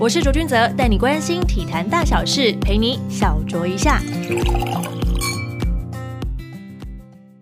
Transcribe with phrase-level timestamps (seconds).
[0.00, 3.98] 我是卓君泽，带你关心体坛大小事，陪你小酌一下。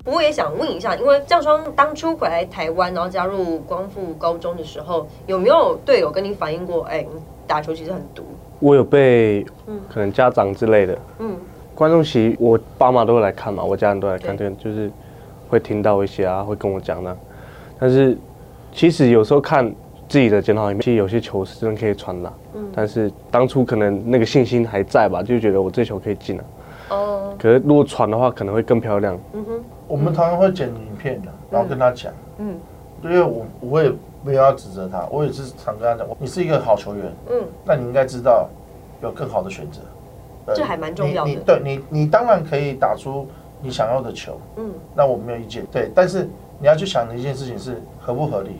[0.02, 6.84] 不过也想问一下，因为降霜当初回来台湾，然后加入光复高中的时候，有没有队友跟你反映过？
[6.84, 8.24] 哎，你打球其实很毒。
[8.60, 9.44] 我有被，
[9.92, 11.36] 可能家长之类的，嗯，
[11.74, 14.90] 观众席我爸妈都会来看嘛，我家人都来看，对，就是
[15.50, 17.14] 会听到一些啊，会跟我讲呢。
[17.78, 18.16] 但是
[18.72, 19.70] 其实有时候看。
[20.08, 26.44] 自己的检讨里面，其实有些球是真的可以传的，嗯，但是当初可能那个信心还在吧，就觉得我这球可以进了，
[26.90, 29.18] 哦，可是如果传的话，可能会更漂亮。
[29.32, 32.56] 嗯哼，我们常常会剪影片的，然后跟他讲，嗯，
[33.02, 33.90] 因为我我也
[34.22, 38.48] 没有要指责他，我也是常跟他讲，你是一个好球员，嗯，那你应该知道
[39.02, 39.80] 有更好的选择，
[40.54, 41.30] 这还蛮重要的。
[41.30, 43.26] 你对你你当然可以打出
[43.60, 46.28] 你想要的球，嗯，那我没有意见，对，但是
[46.60, 48.50] 你要去想的一件事情是合不合理。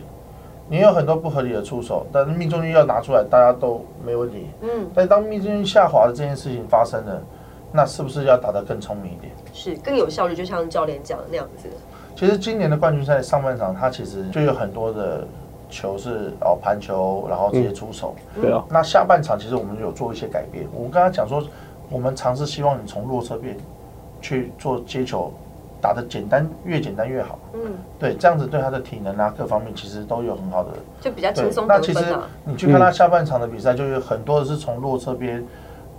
[0.69, 4.47] 你有很多不合理的出手，但是命中率要拿出来，大家都没问题。
[4.61, 7.21] 嗯，但当命中率下滑的这件事情发生了，
[7.71, 9.31] 那是不是要打得更聪明一点？
[9.53, 11.69] 是更有效率，就像教练讲的那样子。
[12.15, 15.25] 其实今年的冠军赛上半场，他其实就有很多的
[15.69, 18.13] 球是哦盘球，然后直接出手。
[18.41, 18.61] 对啊。
[18.69, 20.67] 那下半场其实我们有做一些改变。
[20.73, 21.41] 我刚刚讲说，
[21.89, 23.55] 我们尝试希望你从弱侧边
[24.19, 25.31] 去做接球。
[25.81, 27.37] 打的简单，越简单越好。
[27.53, 27.59] 嗯，
[27.99, 31.65] 对，这样子对他的体能啊各方面其实都有很好的，就比较轻松。
[31.67, 32.03] 那其实
[32.43, 35.43] 你去看他下半场的比赛，就有很多的是从弱侧边，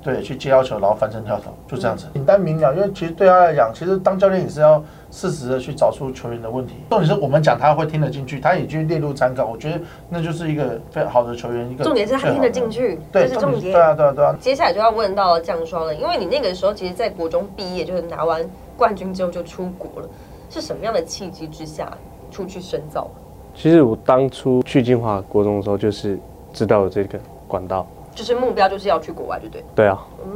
[0.09, 2.75] 对，去接要求，然后翻身跳投，就这样子，简单明了。
[2.75, 6.77] 因为其实对他来讲，其实当教练也是要适时的去找出球员的问题。
[6.89, 9.45] 重点是我们讲他会听得进去，他也去列入参考。
[9.45, 11.71] 我觉得那就是一个非常好的球员。
[11.71, 13.73] 一个重点是他听得进去，这是重点。
[13.73, 14.35] 对啊，对啊，对啊。
[14.41, 18.43] 接下来就要问到降霜了，因为你那个时候其实，在国中毕业，就是拿完。
[18.79, 20.09] 冠军之后就出国了，
[20.49, 21.93] 是什么样的契机之下
[22.31, 23.11] 出去深造？
[23.53, 26.17] 其实我当初去金华国中的时候，就是
[26.53, 27.85] 知道了这个管道，
[28.19, 29.63] 就是目标就是要去国外，就对。
[29.77, 30.33] 对啊，嗯，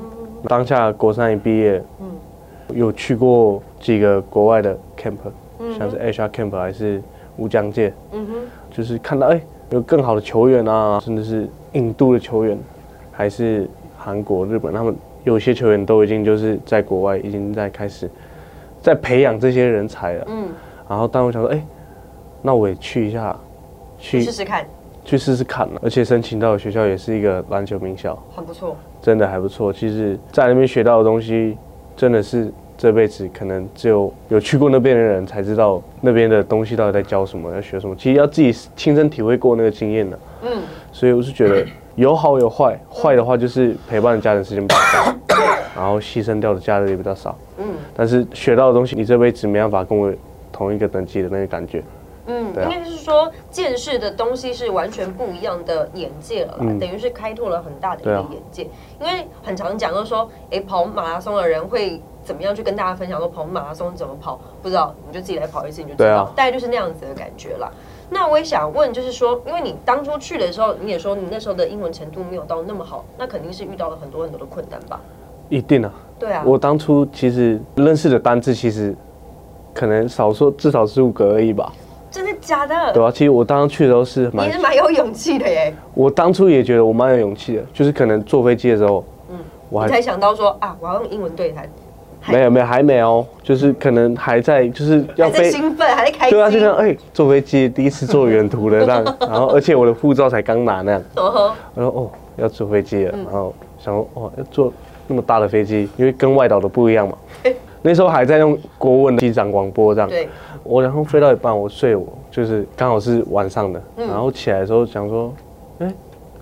[0.49, 2.07] 当下国三一毕业，嗯，
[2.79, 5.17] 有去过几个国外的 camp，
[5.77, 7.03] 像是 HR camp 还是
[7.39, 8.35] 乌江界，嗯哼，
[8.71, 9.41] 就是看到哎
[9.71, 12.57] 有更好的球员啊，甚至是印度的球员，
[13.11, 13.69] 还是
[13.99, 18.09] 韩国、日本，他们有些球员都已经就是在国外已经在开始。
[18.81, 20.49] 在培养这些人才了，嗯，
[20.89, 21.65] 然后但我想说，哎，
[22.43, 23.37] 那我也去一下，
[23.97, 24.67] 去试试看，
[25.05, 29.73] 去试试看了，而且申请到的学校也是一个篮球名校，很不错，真的还不错。
[29.73, 31.57] 其实，在那边学到的东西，
[31.97, 37.95] 真的是这辈子可能只有有去过那边的人才知道那边的东西到底在教什么，要学什么。
[37.97, 40.63] 其实要自己亲身体会过那个经验的，嗯，
[40.93, 45.15] 所以我是觉得 有好有坏，坏的话就是陪伴家人时间比较少，
[45.77, 47.37] 然后牺牲掉的家人也比较少。
[47.59, 47.65] 嗯
[47.95, 50.11] 但是学到的东西，你这辈子没办法跟我
[50.51, 51.83] 同一个等级的那个感觉。
[52.55, 58.63] 嗯，应该是说见识的东西是完全不一样的眼界了，等于是开拓了很大的一个眼界。
[59.01, 64.41] 因为很常讲到说，哎，跑马拉松的人会怎么样去跟大家分享说跑马拉松怎么跑？
[64.63, 67.71] 不知道，你就自己来跑一次你就知道，大概就是那样子的感觉啦。
[68.09, 75.01] 那我也想问，就是说，因为你当初去的时候，你也说你那时候的英文程度没有到那么好，那肯定是遇到了很多很多的困难吧？
[75.49, 75.93] 一定啊。
[76.19, 78.95] 对啊，我当初其实认识的单字其实
[79.75, 81.73] 可能少说至少十五个而已吧。
[82.13, 82.93] 真的假的？
[82.93, 85.75] 对啊，其实我当初去的时候是蛮，你是蛮有勇气的耶。
[85.95, 89.39] 我当初也觉得我蛮有勇气的，就是可能坐飞机的时候，嗯，
[89.71, 91.69] 我还才想到说啊，我要用英文对谈。
[92.29, 104.73] 没有没有还没哦，就是可能还在就是要飞，兴奋还在开心对啊，就像哎坐飞机第一次坐远途的 那样，然后而且我的护照才刚拿那样，我说哦要坐飞机了，然后想说哦要坐。
[105.09, 107.19] 那么大的飞机，因为跟外岛的不一样嘛。
[107.83, 110.09] 那时候还在用国文的机长广播这样。
[110.09, 110.29] 对。
[110.65, 115.35] 我然后飞到一半，我睡，我就是刚好是晚上的，然后起来的时候想说，
[115.81, 115.93] 哎，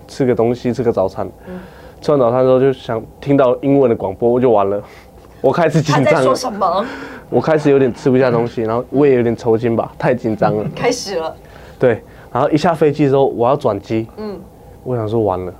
[0.07, 1.27] 吃个东西，吃个早餐。
[1.47, 1.59] 嗯。
[1.99, 4.81] 吃完早餐之后就想听到英文的广播，我就完了。
[5.41, 6.15] 我开始紧张。
[6.15, 6.85] 在说什么？
[7.29, 10.65] 我开始有点吃不下东西， 然后胃有点抽筋吧，太紧张了。
[10.75, 11.35] 开始了。
[11.79, 12.01] 对。
[12.31, 14.07] 然后一下飞机之后，我要转机。
[14.17, 14.39] 嗯。
[14.83, 15.53] 我想说完了，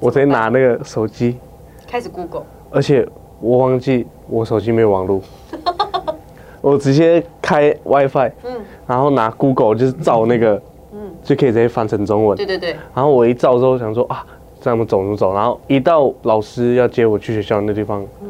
[0.00, 1.38] 我直接拿那个手机。
[1.86, 3.06] 开始 Google，而且
[3.40, 5.20] 我忘记我手机没有网络，
[6.60, 10.60] 我直接开 WiFi，嗯，然后拿 Google 就是照那个，
[10.92, 12.36] 嗯，就可以直接翻成中文。
[12.36, 12.76] 对对对。
[12.94, 14.26] 然后我一照之后想说啊，
[14.60, 15.32] 这样走怎么走？
[15.32, 18.28] 然后一到老师要接我去学校那地方，嗯，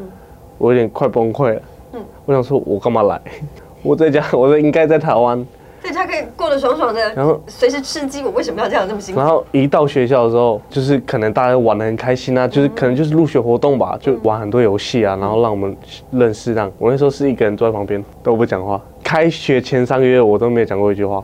[0.57, 1.61] 我有点快崩溃了。
[1.93, 3.19] 嗯，我想说我干嘛来？
[3.81, 5.45] 我在家，我应该在台湾。
[5.81, 8.21] 在家可以过得爽爽的，然后随时吃鸡。
[8.23, 9.21] 我为什么要这样这么辛苦？
[9.21, 15.75] 然后一到学校的时候，就是可能大家玩的很开心啊，就是可能就是入学活动吧，就玩很多游戏啊，然后让我们
[16.11, 16.53] 认识。
[16.53, 18.79] 让我那时候是一个人坐在旁边都不讲话。
[19.03, 21.23] 开学前三个月我都没有讲过一句话，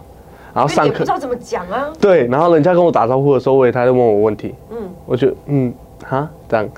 [0.54, 1.92] 然后上课不知道怎么讲啊。
[2.00, 5.74] 对，然后人家跟我打招呼的时候，我也他在问我问题，嗯，我就嗯
[6.04, 6.70] 哈这样，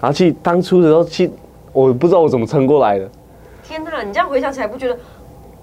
[0.00, 1.32] 然后其实当初的时候，其实
[1.72, 3.08] 我不知道我怎么撑过来的。
[3.62, 4.96] 天哪，你这样回想起来，不觉得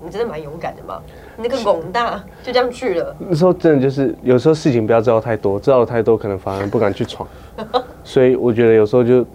[0.03, 1.01] 你真的蛮勇敢的吗？
[1.41, 3.15] 你那个拱大就这样去了。
[3.17, 7.27] 那时候真的就是有时候事情不要知道太多，知道太多可能反而不敢去闯。
[8.03, 9.25] 所以我觉得有时候就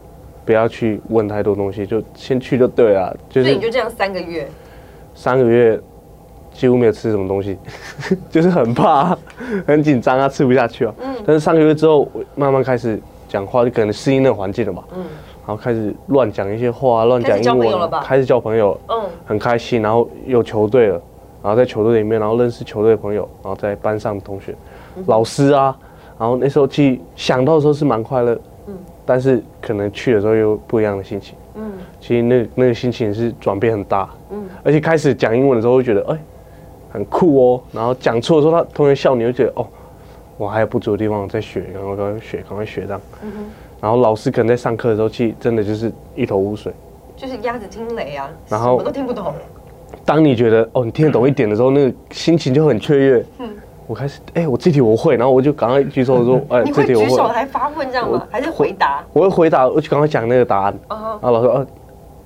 [0.44, 3.16] 不要去问太多东西，就先去就对了。
[3.30, 4.48] 所以你就这样三个月，
[5.14, 5.80] 三个月
[6.52, 7.58] 几乎没有吃什么东西，
[8.30, 9.16] 就是很怕、
[9.66, 10.94] 很紧张啊，吃不下去啊。
[11.00, 11.14] 嗯。
[11.26, 14.84] 但是三个月之后，慢慢开始讲话，就可能适应那个环境了嘛。
[14.94, 15.04] 嗯。
[15.46, 19.80] 然后开始乱讲一些话，乱讲英文，开始交朋友，嗯，很开心。
[19.80, 21.00] 然后有球队了，
[21.46, 24.52] 然后在球队里面，然后认识球队的朋友，然后在班上的同学、
[25.06, 25.78] 老师啊。
[26.18, 31.70] 然后那时候去想到的时候是蛮快乐，嗯，但是可能去的时候又不一样的心情，嗯，
[32.00, 36.18] 其实那那个心情是转变很大，嗯，而且开始讲英文的时候会觉得哎
[36.90, 39.64] 很酷哦，然后讲错的时候他同学笑你会觉得哦
[40.36, 43.30] 我还有不足的地方在学，赶快赶快学，赶快学这样，嗯，
[43.80, 46.72] 然后老师可能在上课的时候其实真的就是一头雾水，
[47.14, 49.32] 就是鸭子听雷啊，然后什么都听不懂。
[50.06, 53.50] 当你觉得哦你听得懂一点的时候，那个心情就很雀跃，嗯。
[53.88, 57.08] 我开始，哎，我这题我会，然后我就赶快举手说，哎，这题我会。
[57.08, 58.26] 举手还发问这样吗？
[58.32, 59.04] 还是回答？
[59.12, 60.74] 我会回答，我就赶快讲那个答案。
[60.88, 61.66] 然后老师说，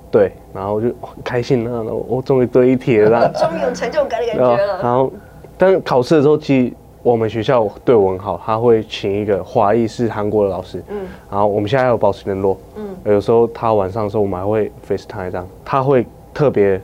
[0.09, 0.87] 对，然后我就
[1.23, 4.81] 开心了，我终于对一题了， 终于有成就感的感觉了。
[4.81, 5.13] 然后，
[5.55, 6.73] 但是考试的时候，其实
[7.03, 16.81] 我们学校对我很好，他会请一个华裔是韩国的老师，嗯，然后我们现在还有保持联络，嗯，有时候他晚上的时候，我们还会 FaceTime 这样，他会特别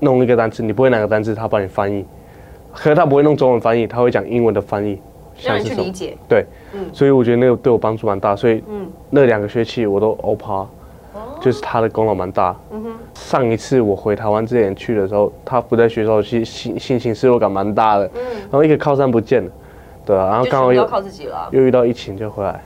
[0.00, 2.04] 弄一个单词，你不会哪个单词，他帮你翻译。
[2.74, 5.00] 可是他不会弄中文翻译，他会讲英文的翻译，
[5.42, 6.16] 让你去理解。
[6.28, 6.44] 对，
[6.74, 10.66] 嗯，所以我觉得那个对我帮助蛮大，所以嗯，那两个学期我都欧趴，
[11.40, 12.54] 就是他的功劳蛮大。
[12.70, 18.04] 嗯哼，上一次我回台湾之前去的时候，他不在学校，其实心心情失落感蛮大的。
[18.14, 19.50] 嗯，然后一个靠山不见了，
[20.04, 22.62] 对啊，然后刚好又靠自己了，又遇到疫情就回来。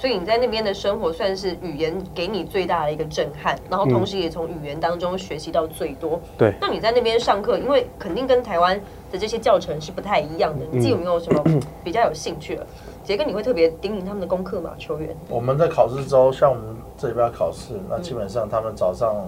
[0.00, 6.20] 所以你在那边的生活算是语言给你最大的一个震撼，然后同时也从语言当中学习到最多。
[6.38, 6.54] 对。
[6.60, 8.80] 那你在那边上课，因为肯定跟台湾
[9.10, 11.42] 的这些教程是不太一样的，你自己有没有什么
[11.82, 12.64] 比较有兴趣的？
[13.02, 14.70] 杰哥，你会特别叮咛他们的功课吗？
[14.78, 15.16] 球员？
[15.28, 19.26] 我们在考试周，像我们这边考试，那基本上他们早上。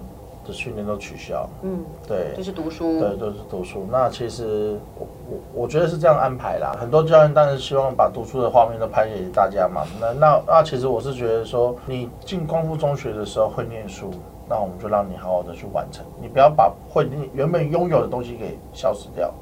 [0.52, 3.86] 训练都取消，嗯，对，就是读书，对，都是读书。
[3.90, 6.76] 那其实我我我觉得是这样安排啦。
[6.80, 9.82] 很多教练当然希望把读书的画面都拍给大家嘛。
[10.00, 14.10] 那那那其实我是觉得说，你进光复中学的时候会念书，
[14.48, 16.04] 那我们就让你好好的去完成。
[16.20, 19.32] 你不要把会你原本拥有的东西给消失掉。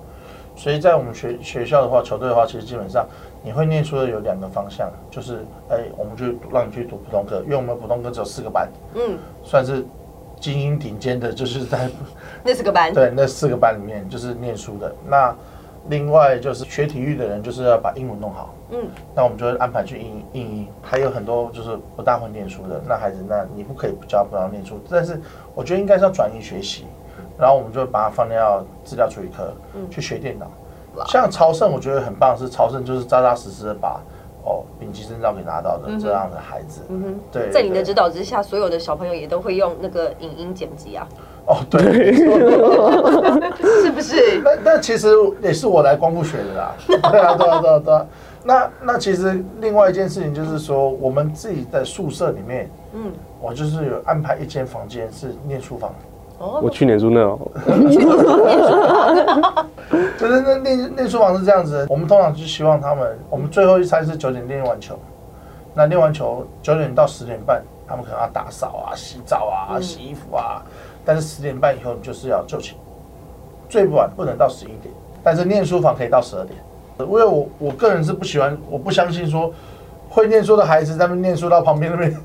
[0.56, 3.06] 所以在我们学学校的话，球队的话，其实基本上
[3.44, 9.86] 你会念书的有两个方向，就是哎，我们就让你去读普通科，因为我们普通科只有四个班，嗯，算是。
[10.40, 11.88] 精英顶尖的，就是在
[12.42, 14.94] 那四个班，对，那四个班里面就是念书的。
[15.06, 15.34] 那
[15.88, 18.54] 另外就是学体育的人，就是要把英文弄好。
[18.70, 20.68] 嗯，那我们就会安排去英英英。
[20.82, 24.78] 还有很多就是不大会念书的那孩子，那你不可以不教不让念书。
[24.90, 25.20] 但是
[25.54, 26.86] 我觉得应该是要转移学习，
[27.38, 29.54] 然后我们就把它放到资料处理科
[29.90, 30.46] 去学电脑。
[31.06, 34.00] 像朝圣，我觉得很棒，是朝圣就是扎扎实实的把。
[34.44, 41.06] 哦，丙级证照给拿到的这样的孩子，嗯哼，对，在你的指导之下，所有的小朋友也都会用那个影音剪辑啊。
[41.46, 44.40] 哦，对，是不是？
[44.44, 45.08] 那那其实
[45.42, 46.74] 也是我来光复学的啦。
[47.10, 48.06] 对啊，对啊，对啊，对啊。
[48.44, 55.92] 那那其实另外一件事情就是说，我们自己在宿舍里面，嗯，我就是有安排一间房间是念书房。
[56.38, 57.38] 我去年住那哦，
[60.18, 64.96] 就是那练练书房是这样子，我们通常就希望他们，我们最后一餐是九点练完球，
[65.74, 70.62] 那练完球九点到十点半，他们可能要打扫啊、洗澡啊、洗衣服啊，
[71.04, 72.76] 但是十点半以后你就是要就寝，
[73.68, 76.56] 最晚不能到十一点，但是念书房可以到十二点，
[77.00, 79.52] 因为我我个人是不喜欢，我不相信说。
[80.10, 82.16] 会念书的孩子在那边念书，到旁边那边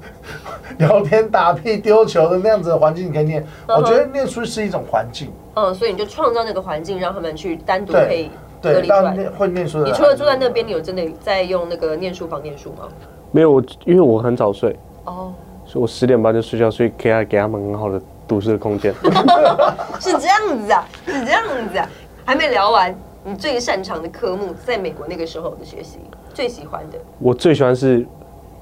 [0.79, 3.45] 聊天、打屁、丢球的那样子的环境，你可以念。
[3.67, 5.31] 我觉得念书是一种环境。
[5.55, 8.29] 嗯，所以你就创造那个环境，让他们去单独可以
[8.61, 9.15] 隔离出来。
[9.37, 12.87] 会念书的，你除了住在那边，你有真的在用那个念书房念书吗？
[13.31, 14.75] 没有，我因为我很早睡
[15.05, 15.33] 哦，
[15.65, 18.93] 所以我十点半就睡觉，所以可以给他们很好的读书的空间。
[19.99, 21.87] 是这样子啊，是这样子啊。
[22.25, 25.99] 还没聊完，你最擅长的科目，在美国那个时候的学习。
[26.33, 28.03] 最喜欢的，我最喜欢是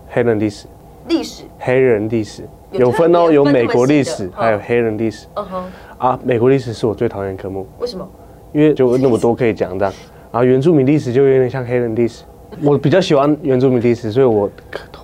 [0.09, 0.67] 黑人历史。
[1.07, 5.27] 历史，黑人历史有分哦，有美国历史，还有黑人历史。
[5.35, 5.63] 嗯哼，
[5.97, 7.67] 啊，美国历史是我最讨厌科目。
[7.79, 8.07] 为什么？
[8.53, 9.91] 因为就那么多可以讲的。
[10.31, 12.23] 啊，原住民历史就有点像黑人历史。
[12.63, 14.49] 我比较喜欢原住民历史，所以我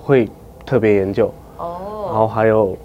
[0.01, 0.30] 会
[0.66, 1.34] 特别研究。
[1.58, 2.06] 哦。
[2.08, 2.77] 然后还有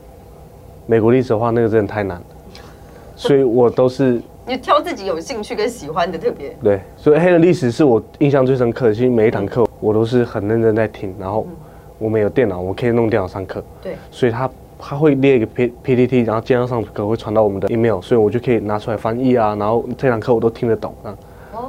[0.87, 2.25] 美国历史的话，那个真的太难了，
[3.14, 4.21] 所以我都是。
[4.45, 6.57] 你挑自己有兴趣跟喜欢的特别。
[6.61, 9.64] 对，所以黑人历史是我印象最深刻的，其实每一堂课。
[9.78, 11.47] 我都是很认真在听，然后
[12.02, 21.16] 我们有电脑，我可以弄电脑上课，对，所以他他会列一个 P P T T，然后接上上课会传到我们的 email，所以我就可以拿出来翻译啊，然后这堂课我都听得懂啊。
[21.52, 21.61] 哦，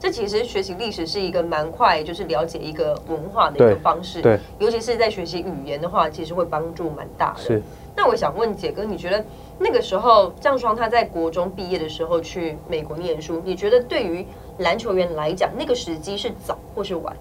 [0.00, 7.40] 这其实学习历史是一个蛮快，就是了解一个文化的一个方式，对，尤其是在学习语言的话，其实会帮助蛮大的。
[7.42, 7.62] 是。
[7.94, 9.22] 那我想问杰哥，你觉得
[9.58, 14.26] 那个时候张双他在国中毕业的时候去美国念书，你觉得对于
[14.58, 17.14] 篮球员来讲，那个时机是早或是晚？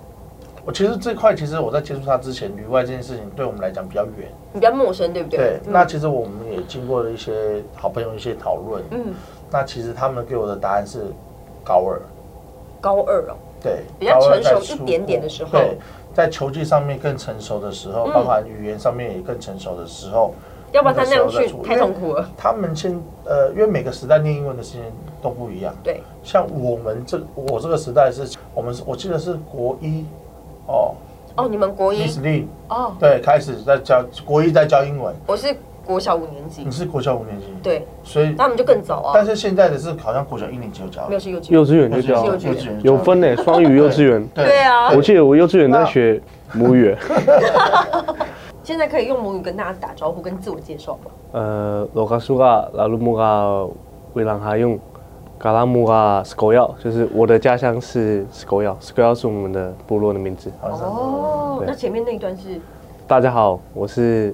[0.66, 5.38] 我其实这块，其实我在接触他之前，旅外这件事情对我们来讲比较远，比较陌生，对不对？
[5.38, 5.60] 对。
[5.68, 9.14] 那其实我们也经过了一些好朋友一些讨论，嗯。
[9.52, 11.06] 那其实他们给我的答案是
[11.64, 12.02] 高二，
[12.80, 15.78] 高二哦，对，比较成熟一点点的时候，对，
[16.14, 20.34] 在球技上面更成熟的时候，包含语言上面也更成熟的时候。
[20.72, 22.28] 要不然他那样去太痛苦了。
[22.36, 24.82] 他们先呃，因为每个时代念英文的时间
[25.22, 25.72] 都不一样。
[25.84, 30.04] 对，像我们这我这个时代是，我们是我记得是国一
[30.68, 30.96] 哦。
[31.36, 32.04] 哦，你们国一
[32.68, 35.16] 哦，对，开始在教国一在教英文。
[35.26, 35.48] 我是
[35.84, 39.12] 国小五年级，你是国小五年级，对，所以那我们就更早啊。
[39.16, 44.24] 但是现在的是好像国小一年级就教，没有是幼稚幼稚园就教，幼稚园有分呢，双语幼稚园。
[44.28, 44.60] 对。
[44.62, 46.22] 啊，我记得我幼稚园在学
[46.54, 46.96] 母语。
[48.64, 51.12] 现在可以用母语跟大家打招呼，跟自我介绍吗？
[51.32, 53.68] 呃，罗卡苏嘎拉鲁木嘎
[54.14, 54.80] 维朗哈用
[55.38, 60.52] 嘎拉木嘎斯狗药，就是我的家乡是斯狗药，斯狗药是我们的部落的名字。
[60.62, 62.62] 哦，那前面那一段是？
[63.06, 64.34] 大家好，我是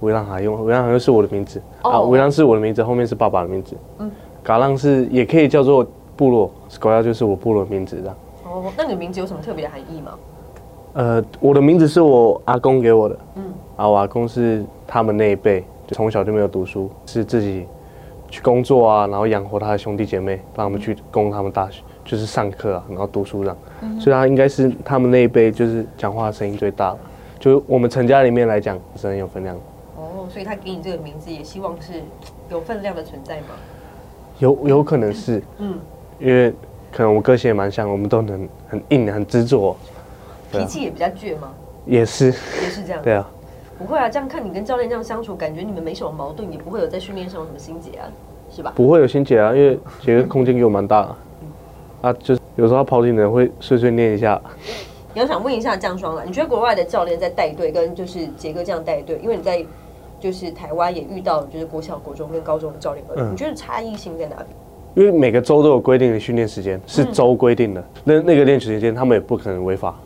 [0.00, 3.76] 维朗哈用，维朗哈用是我的名字啊，维朗是我的名字，后面是爸爸的名字。
[3.98, 4.10] 嗯，
[4.42, 5.84] 嘎浪是也可以叫做
[6.14, 8.16] 部落，斯狗药就是我部落的名字这样。
[8.44, 10.12] 哦，那你的名字有什么特别的含义吗？
[10.92, 13.18] 呃，我的名字是我阿公给我的。
[13.34, 13.44] 嗯。
[13.76, 17.66] 啊，我阿公是他们那一辈，就从小就没有读书，是自己
[18.34, 23.56] 去工作啊，然后养活他的兄弟姐妹，让他们去供他们大学，就是上课啊，然后读书这样。
[24.00, 26.98] 所以他应该是他们那一辈，就是讲话声音最大的。
[27.38, 29.54] 就我们陈家里面来讲，是很有分量。
[29.96, 32.02] 哦，所以他给你这个名字，也希望是
[32.50, 33.54] 有分量的存在吗？
[34.40, 35.78] 有有可能是，嗯，
[36.18, 36.52] 因为
[36.90, 39.76] 可能我个性也蛮像，我们都能很硬、很执着，
[40.50, 41.52] 脾气也比较倔吗？
[41.86, 43.00] 也是，也是这样。
[43.00, 43.30] 对啊。
[43.78, 48.06] 不会啊，这样看你跟教练这样相处，感觉你们没什么矛盾，也不会有在训练上有什么心结啊，
[48.50, 48.72] 是吧？
[48.76, 51.14] 不会有心结啊，因为杰哥空间给我蛮大，
[52.02, 54.40] 啊，就是有时候他跑体能会碎碎念一下。
[55.12, 59.64] 你要想问一下江双了，你觉得国外的教练在带队跟就是杰哥这样带队，因为你在
[60.20, 64.46] 就是台湾也遇到就是国小、国中跟高中的教练，你觉得差异性在哪里？
[64.94, 69.96] 因为每个州都有规定的训练时间，是州规定的，那那个练习时间他们也不可能违法，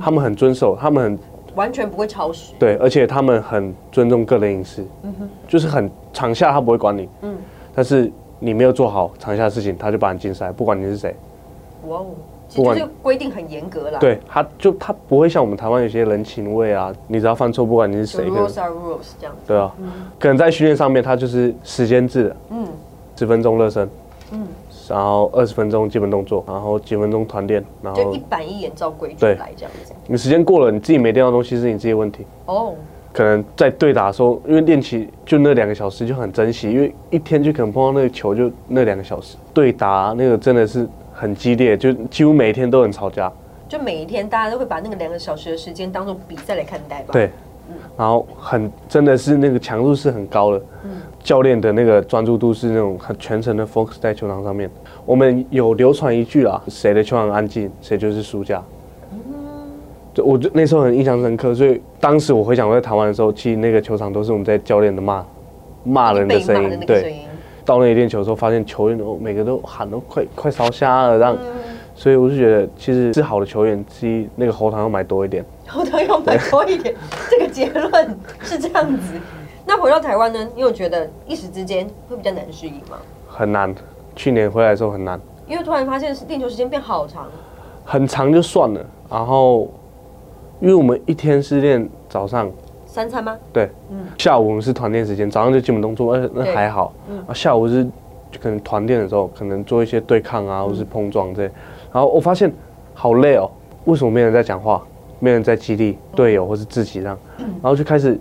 [0.00, 1.18] 他们很遵守，他们很。
[1.54, 2.54] 完全不会超时。
[2.58, 7.36] 对，而且他们很尊重个人隐私，嗯哼，就是很场下他不会管你，嗯，
[7.74, 11.14] 但是你没有做好场下的事情，他就把你禁赛，不管你是谁。
[11.88, 12.06] 哇哦，
[12.48, 13.98] 其实规定很严格啦。
[13.98, 19.34] 对，他就他不会像我们台湾有些人情味啊，你只要犯错，不管你是谁，rules are rules 这样。
[19.46, 19.72] 对啊，
[20.18, 22.66] 可能在训练上面，他就是时间制，嗯，
[23.16, 23.88] 十分钟热身，
[24.32, 24.46] 嗯。
[24.88, 29.92] 然后二十分钟基本动作，然后几分钟团练，然后就一板一眼照规矩来这样子。
[30.06, 32.26] 你时间过了，你自己没练到东西是你自己问题。
[32.46, 32.74] 哦，
[33.12, 39.36] 可能在对打的时候，因为练习就那两个小时就很珍惜，因为一天就可能碰到那个球就那两个小时。
[39.54, 43.32] 对打那个真的是很激烈，就几乎每一天都很吵架。
[43.68, 47.12] 就每一天大家都会把那个两个小时的时间当做比赛来看待吧。
[47.12, 47.30] 对。
[47.96, 50.62] 然后很真的是那个强度是很高的，
[51.22, 54.70] 教练的那个专注度是那种很全程的 focus 在球场上面。
[55.06, 58.62] 我们有流传一句啊，谁的球场安静，谁就是输家。
[60.14, 65.24] 就我就那时候很印象深刻，所以当时我回想我在台湾的时候，其实那个球场都是我们在教练的骂
[65.84, 66.80] 骂人的声音。
[66.86, 67.22] 对，
[67.64, 71.36] 到那里练球的时候，发现球员都每个都喊都快快烧瞎了，让。
[71.94, 75.44] 所以我就觉得，其实是好的球员，其实那个喉糖要买多一点。
[75.66, 76.94] 喉糖要买多一点，
[77.30, 79.14] 这个结论是这样子。
[79.74, 80.48] 那回到台湾呢？
[80.54, 82.98] 你有觉得一时之间会比较难适应吗？
[83.26, 83.74] 很难，
[84.14, 85.18] 去年回来的时候很难。
[85.46, 87.26] 因为突然发现练球时间变好长。
[87.82, 89.70] 很长就算了，然后
[90.60, 92.50] 因为我们一天是练早上
[92.84, 93.34] 三餐吗？
[93.50, 94.04] 对，嗯。
[94.18, 96.92] 下午我们是团练时间，早上就基本动作，那那还好。
[97.08, 97.24] 嗯。
[97.26, 97.82] 啊，下午是
[98.30, 101.44] 就可能团练的时候，可能做一些对抗啊，或是碰撞这。
[101.90, 102.52] 然后我发现
[102.92, 103.50] 好累哦，
[103.86, 104.82] 为什么没人在讲话，
[105.18, 107.18] 没人在激励队友或是自己这样？
[107.38, 108.20] 然后就开始，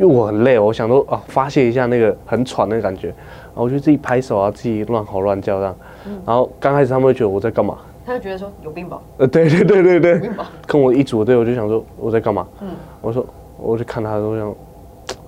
[0.00, 5.76] 因为我很累，我想说啊，发泄一下那个很喘的感觉，然后我就自己拍手啊，自己乱吼乱叫这样。
[6.24, 7.76] 然后刚开始他们会觉得我在干嘛？
[8.06, 8.98] 他就觉得说有病吧？
[9.18, 10.50] 呃，对对对对对，有病吧？
[10.66, 12.48] 跟我一组队，我就想说我在干嘛？
[12.62, 12.68] 嗯，
[13.02, 13.26] 我说
[13.58, 14.54] 我就看他，我想，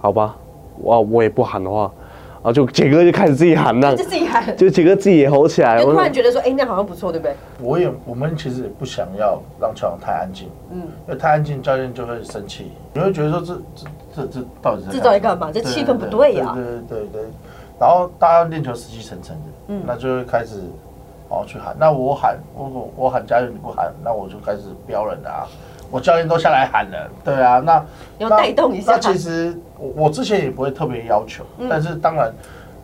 [0.01, 0.35] 好吧，
[0.85, 1.93] 哇，我也不喊的话，
[2.43, 7.37] 然后就杰哥就开始自己喊，那就自己喊，就杰哥自己也吼起来，就突然觉得说，哎，那好像不错，对不对？
[7.61, 15.53] 我也，我们其实也不想要让球场太安静，嗯，因为太安静，教练就会生气，你会觉得说这这这这到底这到底干嘛？
[15.53, 17.23] 这气氛不对呀，对对对对。
[17.79, 20.57] 然后大家练球死气沉沉的，嗯，那就会开始
[21.29, 25.47] 哦去喊，那我喊，我我喊加油你不喊，那我就开始飙人啊。
[25.93, 27.85] 我教练都下来喊了，对啊，那
[28.17, 28.93] 要带动一下。
[28.93, 32.33] 那其实我我之前也不会特别要求，但是当然，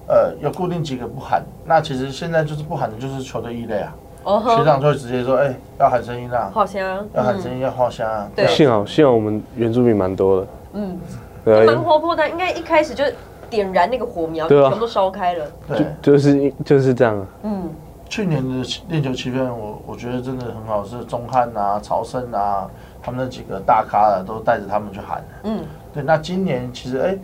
[0.06, 1.42] 呃，有固定几个不喊。
[1.64, 3.94] 那其实现在就是不喊的就是球队异类啊。
[4.24, 4.42] 哦。
[4.58, 8.28] 学长就会直接说，哎，要喊声音啊，好香，要喊声音，要好香啊。
[8.36, 8.46] 对。
[8.46, 10.46] 幸好幸好我们原住民蛮多的。
[10.74, 11.00] 嗯。
[11.46, 11.64] 对。
[11.64, 13.02] 蛮活泼的，应该一开始就
[13.48, 15.46] 点燃那个火苗，全部都烧开了。
[15.66, 17.26] 对，就是就是这样。
[17.42, 17.70] 嗯。
[18.10, 22.66] 去年的练球气氛，我我觉得真的很好，是钟汉啊、曹胜啊。
[23.02, 26.02] 他们那几个大咖的都带着他们去喊嗯，对。
[26.02, 27.16] 那今年其实哎，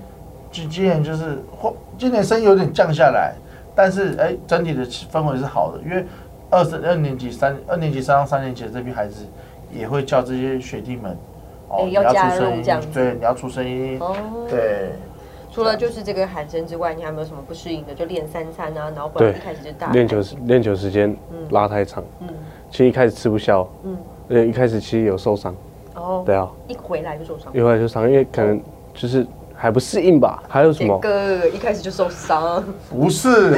[0.51, 3.35] 今今年就是或今年生意有点降下来，
[3.75, 5.81] 但是哎，整体的氛围是好的。
[5.83, 6.05] 因为
[6.51, 9.27] 二十二年级、三二年级、三到三年级的这批孩子
[9.73, 11.17] 也会叫这些学弟们
[11.69, 14.17] 哦，要出声音，对，你要出声音哦。
[14.49, 14.93] 对。
[15.51, 17.95] 除了就是这个喊声之外，你还有没有什么不适应的？
[17.95, 21.17] 就练三餐啊，然后不然一开始就大练球练球时间
[21.51, 22.29] 拉太长，嗯，
[22.73, 23.97] 其实一开始吃不消，嗯，
[24.29, 25.55] 对，一开始其实有受伤。
[25.95, 28.61] 哦，对啊，一回来就受伤，一回来就伤，因为可能
[28.93, 30.43] 就是还不适应吧。
[30.49, 30.99] 还有什么？
[30.99, 33.51] 哥一开始就受伤，不是，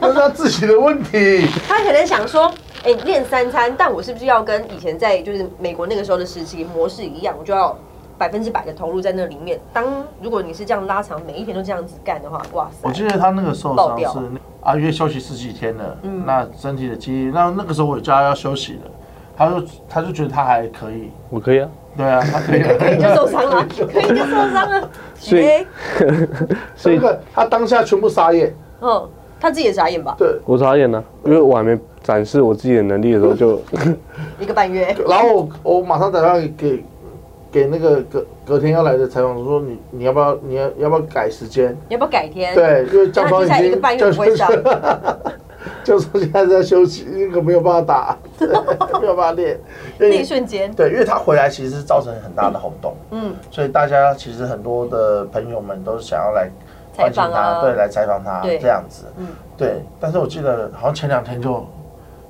[0.00, 1.46] 那是他自己的问题。
[1.66, 2.52] 他可能想说，
[2.84, 7.76] 哎，练三餐，但我是不是要跟以前在就是美国那个时候的时期模式一样，我就要
[8.18, 9.58] 百分之百的投入在那里面。
[9.72, 9.84] 当
[10.20, 12.88] 如果你是这样拉长，每一天都这样子干的话，哇塞！
[12.88, 14.18] 我记得他那个受伤是
[14.62, 18.90] 啊，因为休息十几天了，嗯，那身体的记忆，那那个时候我叫他要休息了。
[19.36, 25.66] 他就他就觉得他还可以，我可以啊，对啊，他可以， 可以就受伤了， 可以就受伤了，所以，
[26.76, 27.00] 所以
[27.32, 29.08] 他当下全部傻眼，嗯，
[29.40, 30.14] 他自己也傻眼吧？
[30.18, 33.60] 对，我傻眼了，因为我还没展示我自己的能力的时候就
[34.38, 36.84] 一个半月，然后我我马上打电话给
[37.50, 41.76] 给那个隔隔天要来的采访说你你要不要你要要不要改时间？
[41.88, 42.54] 要不要改天？
[42.54, 44.48] 对，因为降方已经一个半月不会上。
[45.82, 48.18] 就说现在在休息，那个没有办法打，
[49.00, 49.58] 没有办法练。
[49.98, 56.50] 那一瞬间，对，因为他回来其实是造成很大的轰动，嗯，所以大家其实很多的朋友们都想要来
[56.92, 59.82] 采访他，对，来采访他这样子，嗯，对。
[59.98, 61.66] 但是我记得好像前两天就，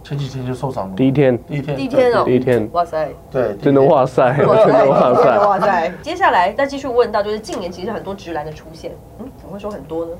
[0.02, 0.94] 前几天就受伤了。
[0.94, 5.92] 第一天，第一天，第一天哦，第一天，哇塞，对，真的哇塞，真的哇塞， 哇塞。
[6.02, 10.12] 接下来再继续问到，就是近年其实很多直男的出现，嗯，怎么会说很多呢？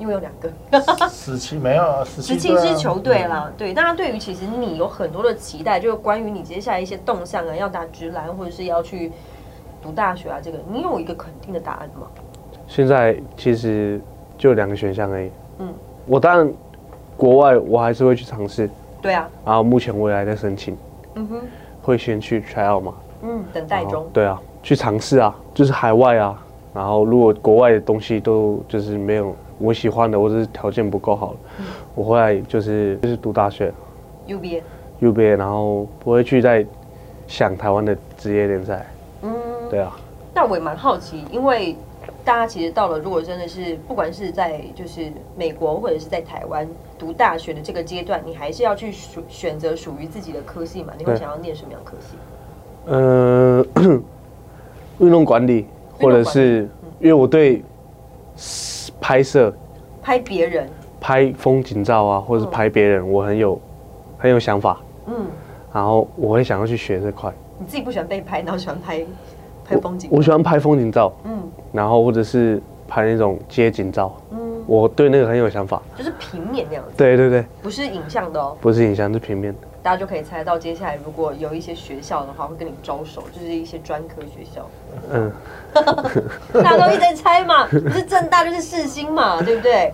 [0.00, 0.50] 因为有两个，
[1.10, 3.74] 十七没有，十七支球队啦，对。
[3.74, 9.12] 大家，对于其实你有很多的期待，就是关于你接下来一些动向啊，要打直篮或者是要去
[9.82, 12.06] 读大学啊，这个你有一个肯定的答案吗？
[12.66, 14.00] 现在其实
[14.38, 15.30] 就两个选项而已。
[15.58, 15.74] 嗯，
[16.06, 16.50] 我当然
[17.14, 18.70] 国外我还是会去尝试。
[19.02, 19.28] 对啊。
[19.44, 20.74] 然后目前我也还在申请。
[21.16, 21.42] 嗯哼。
[21.82, 22.94] 会先去 try out 吗？
[23.20, 24.08] 嗯，等待中。
[24.14, 26.42] 对啊，去尝试啊，就是海外啊。
[26.72, 29.36] 然后如果国外的东西都就是没有。
[29.60, 31.36] 我喜欢的，或者是条件不够好，
[31.94, 33.70] 我后来就是就是读大学
[34.26, 36.66] ，UBA，UBA，然后不会去再
[37.26, 38.86] 想台湾的职业联赛。
[39.22, 39.30] 嗯，
[39.68, 39.94] 对啊。
[40.32, 41.76] 但我也蛮好奇，因为
[42.24, 46.66] 大家其实到了，如果真的是不管是在就是美国或者是在台湾
[46.98, 50.94] 读大学的这个阶段，你还是要去选选择属于自己的科系嘛？
[50.96, 52.16] 你会想要念什么样科系？
[52.88, 54.02] 嗯，
[55.00, 55.66] 运动管理，
[56.00, 56.66] 或者是
[56.98, 57.62] 因为我对。
[59.00, 59.52] 拍摄，
[60.02, 60.68] 拍别人，
[61.00, 63.60] 拍风景照啊，或者是拍别人，我很有
[64.18, 65.26] 很有想法，嗯，
[65.72, 67.32] 然后我会想要去学这块。
[67.58, 69.04] 你自己不喜欢被拍，然后喜欢拍
[69.64, 70.08] 拍风景？
[70.12, 76.92] 我喜欢拍风景照，嗯，然后或者是拍那种街景照，嗯，我对那个很有想法，就是平面那样子。
[76.96, 79.52] 对对对，不是影像的哦，不是影像，是平面。
[79.52, 79.58] 的。
[79.82, 84.68] 大家就可以猜到，接下来如果有一些学校的话，会跟你招手，就是一些专科学校。
[85.10, 85.32] 嗯，
[86.62, 89.92] 大家都一直在猜嘛，不是正大就是世新嘛，对不对？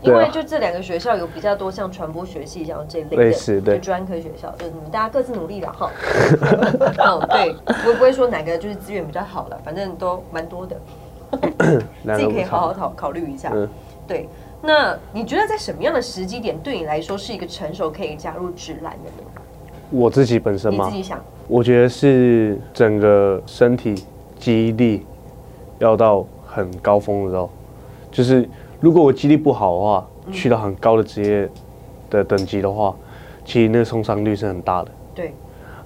[0.00, 5.90] 因为就这两个学校有比较多像传播学系这样这类的专科学校，就是你们大家各自努力了哈。
[7.04, 7.54] 哦，对，
[7.86, 10.76] 我不会说哪个就是资源比较好了，反正都蛮多的，
[12.16, 13.52] 自己可以好好考考虑一下。
[14.06, 14.28] 对。
[14.60, 19.42] 那你觉得在什么样的时机点对你来说是一个成熟可以加入直男的呢？
[19.90, 20.86] 我自己本身吗？
[20.86, 21.22] 你自己想。
[21.46, 23.94] 我觉得是整个身体
[24.38, 25.06] 记忆力
[25.78, 27.48] 要到很高峰的时候，
[28.10, 28.48] 就是
[28.80, 31.48] 如果我记忆力不好的话，去到很高的职业
[32.10, 32.94] 的等级的话，
[33.44, 34.90] 其实那个受伤率是很大的。
[35.14, 35.26] 对。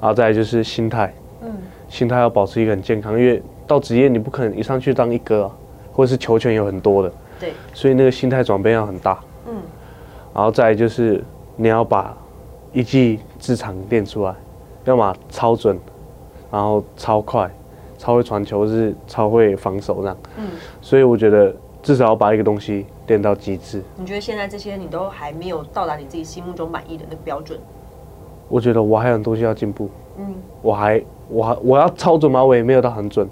[0.01, 1.53] 然后再就是心态，嗯，
[1.89, 5.53] 心态要保持一个很健康，因为到职业你不可能一上去当一哥，啊
[5.93, 7.13] 或者是球权有很多的。
[7.43, 9.19] 对，所以那个心态转变要很大。
[9.49, 9.55] 嗯，
[10.33, 11.21] 然后再就是
[11.57, 12.17] 你要把
[12.73, 14.33] 一技之长练出来，
[14.85, 15.77] 要么超准，
[16.53, 17.51] 然后超快，
[17.99, 20.17] 超会传球，是超会防守这样。
[20.37, 20.51] 嗯，
[20.81, 21.53] 所以我觉得
[21.83, 23.83] 至少要把一个东西练到极致。
[23.97, 27.59] 你觉得现在这些你都还没有到达你自己心目中满意的那个标准？
[28.49, 29.91] 我觉得我还有很多东西要进步。
[30.17, 32.45] 嗯，我还我还我要超准吗？
[32.45, 33.29] 我也没有到很准。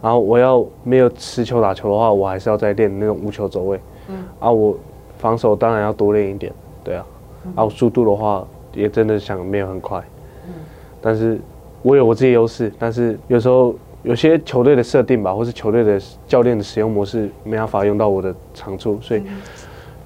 [0.00, 3.80] 然后我要没有持球打球的话，我还是要再练那种无球走位。
[4.08, 4.76] 嗯，啊，我
[5.18, 6.52] 防守当然要多练一点，
[6.84, 7.06] 对啊。
[7.54, 10.02] 啊，我速度的话也真的想没有很快。
[10.46, 10.54] 嗯，
[11.00, 11.40] 但是
[11.82, 19.22] 我有我自己优势，但是有时候有些球队的设定吧，或是球队的教练的使用模式没办法用到我的长处，所以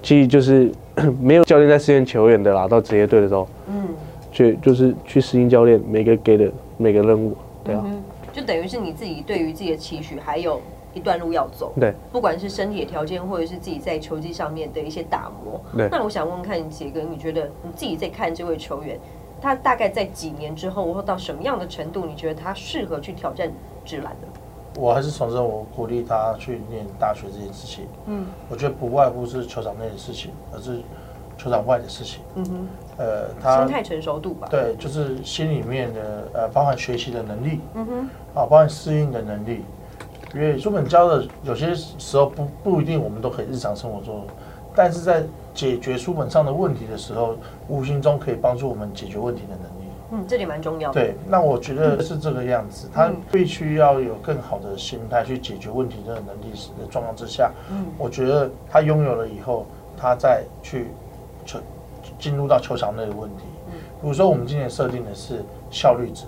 [0.03, 0.71] 其实就是
[1.21, 2.69] 没有教练在试验球员的啦。
[2.69, 3.89] 到职业队的时候，嗯，
[4.31, 7.85] 去就是去适应教练每个给的每个任务，对啊。
[8.33, 10.61] 就等于是你自己对于自己的期许还有
[10.95, 15.89] 一段路要走，对，不管是身体的条件，或者是自己在球技上面的一些打磨，对。
[15.91, 18.99] 那我想问问看，杰哥，你觉得你自己在看这位球员，
[19.41, 23.51] 他大概在几年之后，或到什么样的程度，你觉得他适合去挑战
[23.85, 24.29] 直篮的？
[24.81, 27.87] 我还是重申，我鼓励他去念大学这件事情。
[28.07, 30.81] 嗯，我觉得不外乎是球场内的事情，而是
[31.37, 32.23] 球场外的事情。
[32.37, 32.69] 嗯哼。
[32.99, 39.65] 呃，他心态成熟度吧，对，就是心里面的呃，包含学习的能力，嗯哼，啊，包含适应的能力，
[40.35, 44.25] 因为书本教的有些时候不不一定我们都可以日常生活做，
[44.75, 45.23] 但是在
[45.55, 47.37] 解决书本上的问题的时候，
[47.69, 49.91] 无形中可以帮助我们解决问题的能力。
[50.13, 50.93] 嗯，这里蛮重要。
[50.93, 59.65] 对，那我觉得是这个样子，他必须要有更好的心态去解决问题的能力的状况之下，嗯，我觉得他拥有了以后，
[59.97, 60.89] 他再去
[61.47, 61.61] 成。
[62.19, 63.45] 进入到球场内的问题，
[64.01, 66.25] 比如说我们今年设定的是效率值，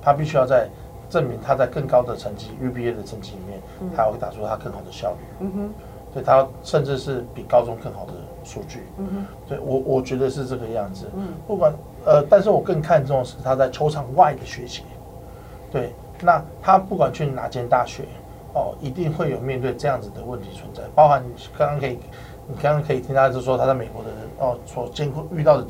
[0.00, 0.68] 他必须要在
[1.08, 3.60] 证明他在更高的成绩 UBA 的成绩里面，
[3.96, 5.18] 他会打出他更好的效率。
[5.40, 5.70] 嗯哼，
[6.14, 8.12] 对他甚至是比高中更好的
[8.44, 8.84] 数据。
[8.98, 11.06] 嗯哼，对我我觉得是这个样子。
[11.16, 11.72] 嗯，不管
[12.06, 14.84] 呃，但是我更看重的是他在球场外的学习。
[15.70, 18.04] 对，那他不管去哪间大学，
[18.54, 21.24] 哦，一定会有面对这样子的问题存在，包含
[21.58, 21.98] 刚刚可以。
[22.50, 25.66] 你刚刚可以听他就说他在美国的人哦，所艰困遇到的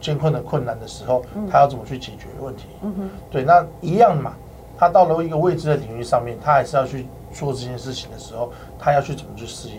[0.00, 2.66] 艰困的困难的时候，他要怎么去解决问题？
[2.82, 4.32] 嗯哼，对，那一样嘛。
[4.78, 9.78] 他到了一个未知的领域上面，他还是要去做这件事情的时候，他要去怎么去适应？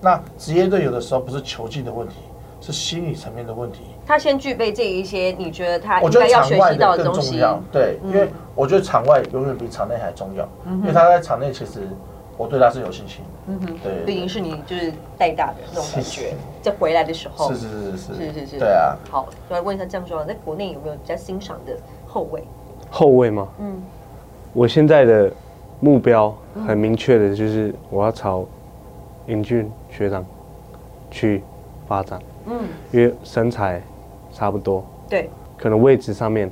[0.00, 2.16] 那职业队有的时候不是球技的问题，
[2.60, 3.82] 是心理层面的问题。
[4.04, 7.40] 他先具备这一些，你觉得他应该要学习到的东西？
[7.70, 11.86] 对，因为我觉得场外永远比场内还重要，因为他在场内其实。
[12.40, 18.96] 我对他是有信心，嗯哼，对，毕竟是你就是带大的那种感觉，在回来的时候，是是是是是是是，对啊。
[19.10, 21.76] 好，来问一下江说，在国内有没有比较欣赏的
[22.06, 22.42] 后卫？
[22.88, 23.46] 后卫吗？
[23.58, 23.82] 嗯，
[24.54, 25.30] 我现在的
[25.80, 26.34] 目标
[26.66, 28.46] 很明确的就是我要朝
[29.26, 30.24] 英俊学长
[31.10, 31.42] 去
[31.86, 33.82] 发展，嗯，因为身材
[34.32, 36.50] 差不多，对，可能位置上面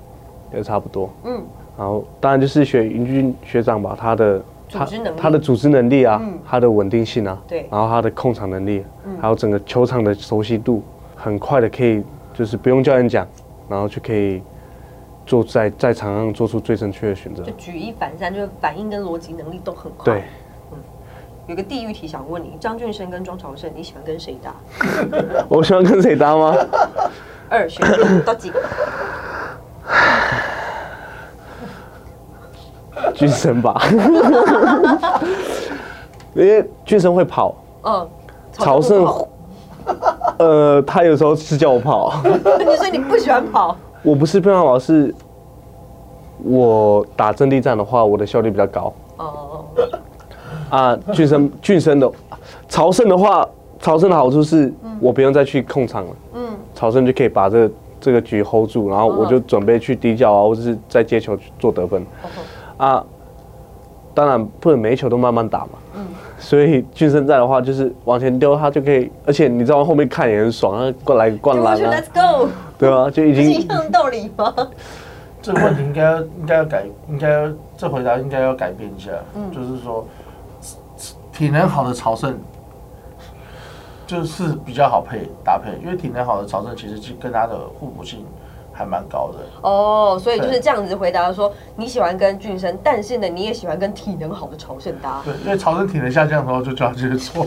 [0.53, 1.43] 也差不多，嗯，
[1.79, 4.43] 然后当然就是学英俊学长吧，他的。
[4.71, 8.85] 他他的组织能力啊，他的稳定性啊，对，然后他的控场能力，
[9.21, 10.83] 还有整个球场的熟悉度，
[11.17, 12.03] 很快的可以
[12.35, 13.27] 就是不用教练讲，
[13.69, 14.43] 然后就可以
[15.25, 20.13] 做在在场上做出最正确的选择，就举一反三，就是反应跟逻辑能力都很快。
[20.13, 20.23] 对，
[20.73, 20.79] 嗯，
[21.47, 24.55] 有个地域题想问你，张俊生跟庄朝胜，你喜欢跟谁搭？
[25.49, 26.55] 我喜欢跟谁搭吗？
[27.49, 27.83] 二选
[28.25, 28.53] 到几
[33.03, 33.13] 个？
[33.13, 33.81] 俊生吧，
[36.35, 37.55] 因为俊生会跑。
[37.85, 38.09] 嗯，
[38.53, 39.07] 朝圣，
[40.39, 42.13] 呃，他有时候是叫我跑。
[42.25, 43.77] 你说你不喜欢跑？
[44.03, 45.15] 我不是不喜欢跑，是
[46.45, 48.93] 我打阵地战的话，我的效率比较高。
[49.17, 49.65] 哦。
[50.71, 52.11] 啊，俊生，俊生的
[52.69, 53.49] 朝圣的话，
[53.81, 56.11] 朝圣的好处是我不用再去控场了。
[56.35, 56.49] 嗯。
[56.75, 62.05] 朝圣就可以把这这个局 hold 住，然后我就准备去低脚啊，或者是在接球做得分。
[62.79, 63.05] 啊，
[64.15, 65.71] 当然不能每一球都慢慢打嘛。
[65.95, 66.07] 嗯。
[66.39, 71.93] 所以俊生在的话，就是往前丢，他就可以，而且你知道后面看也很爽，他过来灌篮啊。
[71.93, 72.49] Let's go。
[72.79, 73.51] 对啊，就已经。
[73.51, 74.55] 一样道理吗？
[75.43, 79.11] 这个问题应该要应该要改，应该要这回答应该要改变一下。
[79.35, 79.51] 嗯。
[79.51, 80.07] 就是说，
[81.33, 82.39] 体能好的朝圣，
[84.07, 88.25] 就是比较好配搭配，因为体能好的朝圣其实跟他的互补性。
[88.79, 95.21] 还蛮高的哦，所以就是这样子回答说你喜欢跟俊生，但是呢，你也喜欢跟体能好的朝圣搭。
[95.25, 97.45] 对，因为朝圣体能下降的话，就叫接错。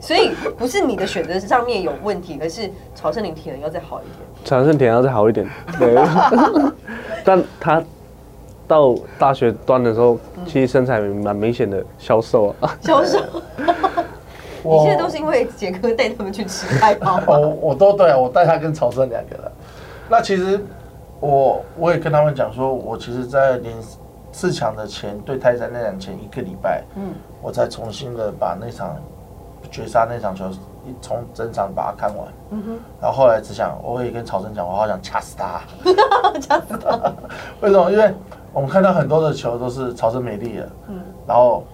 [0.00, 4.18] 所以不是你的选择上面有问题，而是朝圣你体能要再好一点。
[4.44, 5.94] 朝圣体能要再好一点，对。
[7.24, 7.80] 但他
[8.66, 12.76] 到大学端的时候，其实身材蛮明显的消瘦啊。
[12.82, 13.20] 消瘦。
[14.66, 19.52] 你现在都是因为杰哥带他们去吃太包我我都对啊，我带他跟曹生两个人。
[20.08, 20.60] 那其实
[21.20, 23.74] 我我也跟他们讲说，我其实，在连
[24.32, 28.96] 四强的前对泰山那场前一个礼拜，嗯，我才重新的把那场
[29.70, 30.48] 绝杀那场球
[30.84, 35.60] 一从整场把它看完，嗯哼，然后后来只想，我也跟曹生讲，我好想掐死他，
[36.40, 37.12] 掐死他。
[37.62, 37.90] 为什么？
[37.90, 38.14] 因为
[38.52, 41.64] 我们看到很多的球都是曹生美丽的，嗯，然后。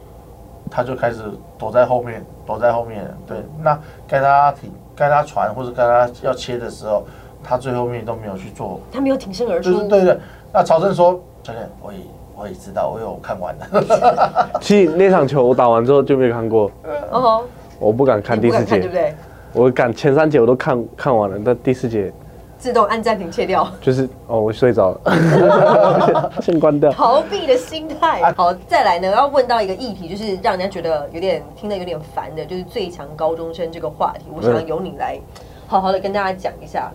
[0.72, 1.24] 他就开始
[1.58, 3.04] 躲在后面，躲在后面。
[3.26, 7.04] 对，那该他停、该他传或者该他要切的时候，
[7.42, 8.80] 他最后面都没有去做。
[8.92, 9.82] 他没有挺身而出。
[9.88, 10.18] 对对。
[10.52, 11.98] 那曹正说：“教练，我也
[12.36, 14.50] 我也知道，我有看完了。
[14.60, 16.70] ”其实那场球我打完之后就没有看过。
[17.10, 17.42] 哦。
[17.78, 19.14] 我不敢看第四节，对不对？
[19.52, 22.12] 我敢前三节我都看看完了，但第四节。
[22.58, 26.92] 自动按暂停切掉，就是哦，我睡着了， 先关掉。
[26.92, 28.30] 逃避的心态。
[28.36, 34.26] 好，再来呢，要问到一个议题，就是让人家觉得有点听得有点烦的，就是最强高中生这个话题。
[34.30, 35.18] 我想由你来
[35.66, 36.92] 好好的跟大家讲一下。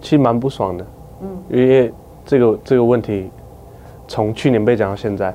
[0.00, 0.86] 其实蛮不爽的，
[1.22, 1.92] 嗯，因为
[2.24, 3.30] 这个这个问题
[4.06, 5.34] 从去年被讲到现在，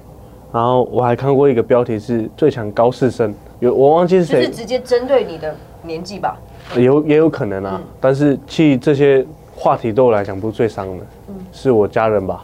[0.51, 6.37] 然后我还看过一个标题是最强高四生，有我忘记是谁，是直接针对你的年纪吧？
[6.75, 9.25] 有也有可能啊，但是其实这些。
[9.53, 11.35] 话题对我来讲不是最伤的，嗯。
[11.51, 12.43] 是我家人吧。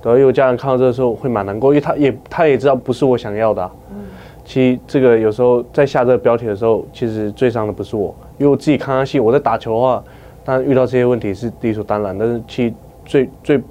[0.00, 3.70] 对，因为我家人看到这个时候会蛮难过，因为他也他也知道不是我想要的。
[3.90, 3.96] 嗯。
[4.42, 10.02] 其实这个有时候在下这个标题的时候，其实最伤的不是我，因为我自己看下戏，我在打球的话，
[10.50, 12.18] 当然遇到这些问题是理所当然。
[12.18, 13.62] 但是其实最最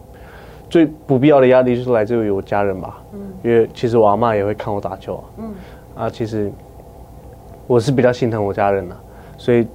[0.70, 2.98] 最不必要的压力就是来自于我家人吧。
[3.14, 5.24] 嗯因为其实我阿妈也会看我打球啊。
[5.38, 5.52] 嗯。
[5.96, 6.52] 啊，其实
[7.68, 8.96] 我是比较心疼我家人的，
[9.38, 9.68] 所以。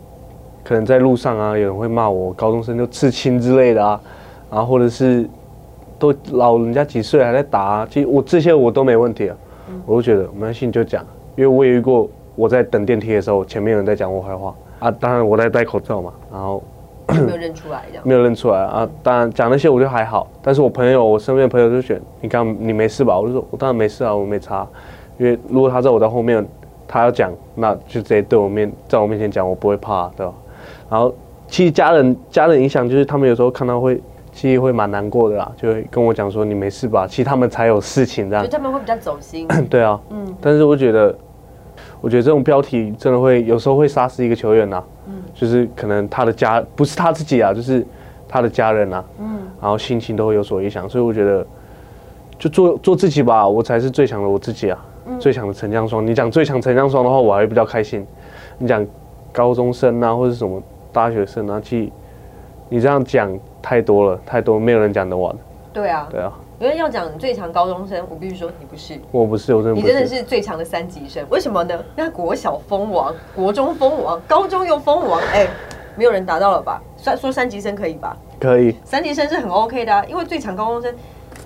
[0.67, 4.01] 可能在路上啊，有人会骂我高中生就刺青之类的啊，
[4.51, 5.29] 然后或者是
[5.99, 9.37] 都老人家几岁还在打，啊，其实我这些我都没问题啊，
[9.85, 11.05] 我都觉得没关系就讲，
[11.37, 16.63] 因为我也遇过我在等电梯的时候，前面有人在讲我坏话啊，当然我在戴口罩嘛，然后
[17.23, 23.19] 没有认出来，没有认出来啊，当然讲那些我就还好，但是我朋友我身边的朋友就选你刚你没事吧？
[23.19, 24.67] 我就说我当然没事啊，我没差，
[25.19, 26.47] 因为如果他在我在后面，
[26.87, 30.33] 他要讲那就直接对我面在我面前讲，我不会怕，对吧？
[30.91, 31.15] 然后，
[31.47, 34.01] 其实家人家人影响就是他们有时候看到会，
[34.33, 37.07] 其实会蛮难过的啦，就会跟我讲说你没事吧？
[37.09, 38.47] 其实他们才有事情这样。
[38.49, 39.49] 他们会比较走心。
[39.69, 40.35] 对啊，嗯。
[40.41, 41.17] 但是我觉得，
[42.01, 44.83] 我觉得这种标题真的会有时候会杀死一个球员呐。
[45.07, 45.15] 嗯。
[45.35, 47.87] 就是可能他的家不是他自己啊，就是
[48.29, 49.05] 他的家人啊。
[49.19, 49.39] 嗯。
[49.61, 51.47] 然后心情都会有所影响，所以我觉得，
[52.39, 54.79] 就做做自己吧，我才是最强的我自己啊。
[55.19, 58.07] 最强的陈江双，你讲最强陈江双的话，我还比较开心。
[58.59, 58.87] 你讲
[59.33, 60.63] 高中生啊，或者什么？
[60.93, 61.93] 大学生啊，去
[62.69, 65.35] 你这样讲太多了，太多没有人讲得完。
[65.73, 71.25] 对啊，对啊，因为要讲最强高中生，我必须说你不是，我不是，我真的，你真的是最强的三级生。
[71.29, 71.85] 为什么呢？
[71.97, 75.49] 那国小封王，国中封王，高中又封王，哎，
[75.97, 76.81] 没有人达到了吧？
[76.97, 78.17] 算说三级生可以吧？
[78.39, 80.95] 可以，三级生是很 OK 的啊，因为最强高中生，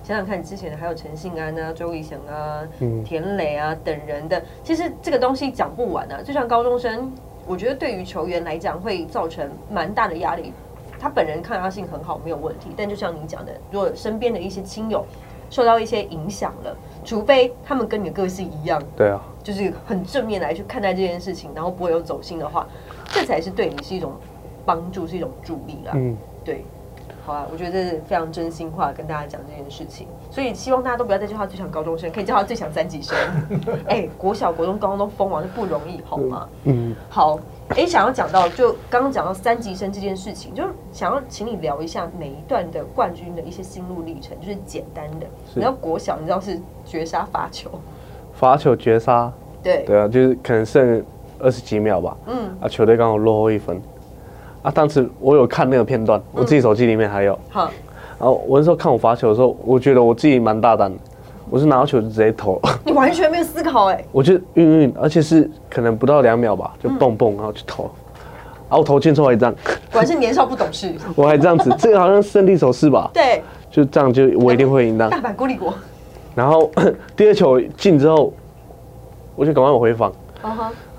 [0.05, 2.63] 想想看，之前还有陈信安啊、周以翔啊、
[3.05, 6.21] 田磊啊等人的，其实这个东西讲不完啊。
[6.23, 7.11] 就像高中生。
[7.51, 10.53] 我觉得对于球员来讲会造成蛮大的压力。
[10.99, 12.71] 他本人抗压性很好，没有问题。
[12.77, 15.05] 但就像你讲的，如果身边的一些亲友
[15.51, 22.67] 受到一些影响了，除非他们跟你的个性一样，对啊，就是很正面来去看待这件事情，然后不会有走心的话，
[23.07, 24.13] 这才是对你是一种
[24.67, 25.93] 帮助，是一种助力啦。
[25.95, 26.65] 嗯，对。
[27.25, 33.15] 好啊，我觉得这是非常真心话跟大家讲这件事情，所以希望大家都不要再叫他最强高中生，可以叫他最强三级生。
[33.87, 36.49] 哎，国小、国中、高中都封王是不容易，好吗？
[36.65, 37.39] 嗯，好。
[37.77, 45.27] 哎，想要讲到就刚刚讲到三级生这件事情，就是想要请你聊一下每一段的冠军的一些心路历程，就是简单的。
[45.55, 47.71] 你知道国小，你知道是绝杀罚球，
[48.33, 49.31] 罚球绝杀。
[49.63, 51.05] 对对啊，就是可能剩
[51.39, 52.17] 二十几秒吧。
[52.27, 53.81] 嗯，啊，球队刚好落后一分。
[54.63, 57.39] 啊，当时我有看那个片段，我自己手机里面还有。
[57.51, 57.71] 好，
[58.19, 60.99] 然后我那时候看我罚球的时候，我觉得我自己蛮大胆的，
[61.51, 62.61] 我是拿到球就直接投。
[62.85, 64.05] 你 完全没有思考哎。
[64.13, 67.91] 我就运运，而且是可能不到两秒吧，就蹦蹦，然后去投。
[68.69, 69.55] 然后投进之后还这样。
[69.91, 70.95] 果然是年少不懂事。
[71.17, 73.11] 我还这样子，这个好像胜利手势吧？
[73.15, 73.43] 对。
[73.71, 75.09] 就这样，就我一定会赢的。
[75.09, 75.73] 大阪孤立国。
[76.35, 76.71] 然后
[77.17, 78.33] 第二球进之后，
[79.37, 80.13] 我就赶快往回防。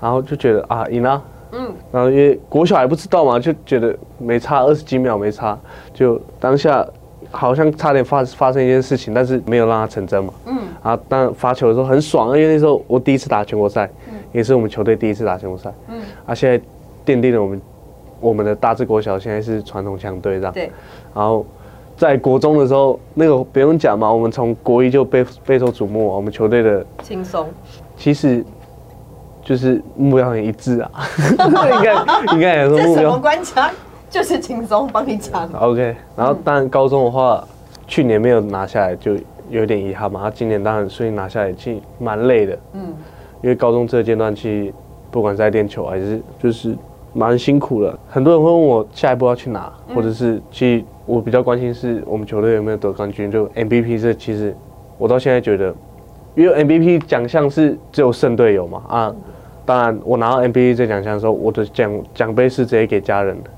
[0.00, 1.22] 然后就觉得啊，赢了。
[1.52, 5.58] 嗯，然后因为国小还不知道嘛，就觉得没差二十几秒没差，
[5.92, 6.86] 就当下
[7.30, 10.32] 好像差点发发生一件事情，但是没有让它成真嘛。
[10.46, 13.88] 嗯，啊，但发球的时候很爽，因为那时候我第一次打全国赛，
[14.32, 15.72] 也是我们球队第一次打全国赛。
[15.88, 16.58] 嗯，啊，现在
[17.06, 17.62] 奠定了我们
[18.20, 20.52] 我们的大智国小现在是传统强队这样。
[20.52, 20.70] 对，
[21.14, 21.46] 然后
[21.96, 27.48] 在国中的时候，那个不用讲嘛，我们从国一就备备受瞩目，我们球队的轻松，
[27.96, 28.44] 其实。
[29.42, 30.90] 就是目标很一致啊，
[31.74, 31.94] 应该
[32.34, 33.02] 应该也是目标。
[33.02, 33.70] 什么关卡？
[34.10, 35.48] 就是轻松帮你抢。
[35.52, 37.42] OK，然后当然高中的话，
[37.86, 39.16] 去年没有拿下来就
[39.48, 40.20] 有点遗憾嘛。
[40.20, 42.92] 他今年当然所以拿下来其实蛮累的，嗯，
[43.40, 44.74] 因为高中这个阶段其实
[45.10, 46.76] 不管在练球还是就是
[47.14, 47.98] 蛮辛苦的。
[48.08, 54.54] 很多人会问我下一步要去哪，或者是其实我比较关心是我们球队有没有得冠军，就 MVP 这其实
[54.98, 55.74] 我到现在觉得。
[56.36, 59.14] 因为 MVP 奖项是只有胜队有嘛啊，
[59.66, 63.50] 当然我拿到 MVP 这奖项的时候，我的奖奖杯是直接给家人的，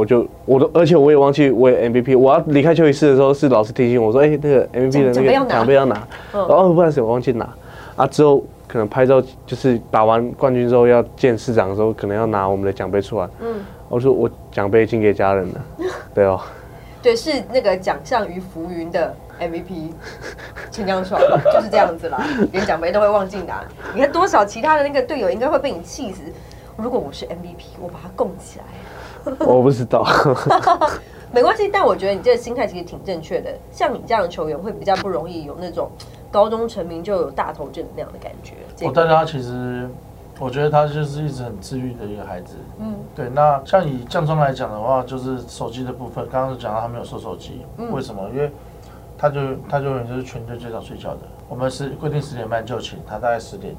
[0.00, 7.46] 我就我都而且我也忘记我也 MVP，我要离开休息室的时候是老师提醒我说，哎，那个 MVP 的那个奖杯要拿，然后不好意思我忘记拿，
[7.96, 13.56] 啊之后可能拍照就是打完冠军之后要见市长的时候，可能要拿我们的奖杯出来，嗯，
[13.90, 15.60] 我说我奖杯已经给家人了，
[16.14, 16.40] 对哦，
[17.02, 19.14] 对，是那个奖项于浮云的。
[19.40, 19.90] MVP，
[20.70, 21.18] 陈江爽
[21.50, 23.64] 就是这样子啦，连奖杯都会忘记拿。
[23.94, 26.20] 你看多少其他的那个队友应该会被你气死。
[26.76, 28.64] 如果我是 MVP，我把它供起来。
[29.46, 30.06] 我不知道，
[31.32, 31.68] 没关系。
[31.72, 33.50] 但我觉得你这个心态其实挺正确的。
[33.70, 35.90] 像你这样的球员，会比较不容易有那种
[36.30, 38.54] 高中成名就有大头阵那样的感觉。
[38.86, 39.88] 我带他其实，
[40.38, 42.56] 我觉得他就是一直很治愈的一个孩子。
[42.78, 43.28] 嗯，对。
[43.28, 48.28] 那像以降中来讲的话，就是手机的部分，刚刚讲到他没有收手机，为什么？
[48.30, 48.50] 因为
[49.18, 51.20] 他就他就永远就是全队最早睡觉的。
[51.48, 53.74] 我们是规定十点半就寝，他大概十点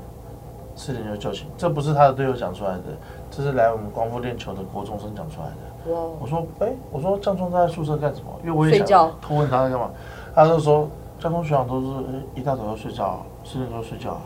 [0.75, 1.47] 四点就就寝。
[1.57, 2.83] 这不是他的队友讲出来的，
[3.31, 5.91] 这是来我们光复练球的国中生讲出来的。
[5.91, 5.99] 哇！
[6.19, 8.27] 我说，哎，我说江中在宿舍干什么？
[8.43, 9.89] 因为我也想偷问他在干嘛。
[10.35, 10.87] 他就说，
[11.19, 11.87] 江聪学长都是
[12.35, 14.17] 一大早就睡觉，十点多睡觉。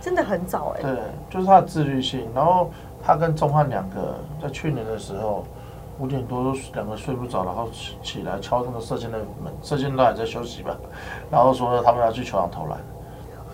[0.00, 0.82] 真的很早哎。
[0.82, 0.96] 对，
[1.30, 2.28] 就是他的自律性。
[2.34, 2.70] 然后
[3.04, 5.44] 他跟钟汉两个在去年的时候。
[5.98, 10.76] 五点多两个睡不着，然后起起来敲那个射箭的门，射箭都还在休息吧，
[11.30, 12.78] 然后说他们要去球场投篮。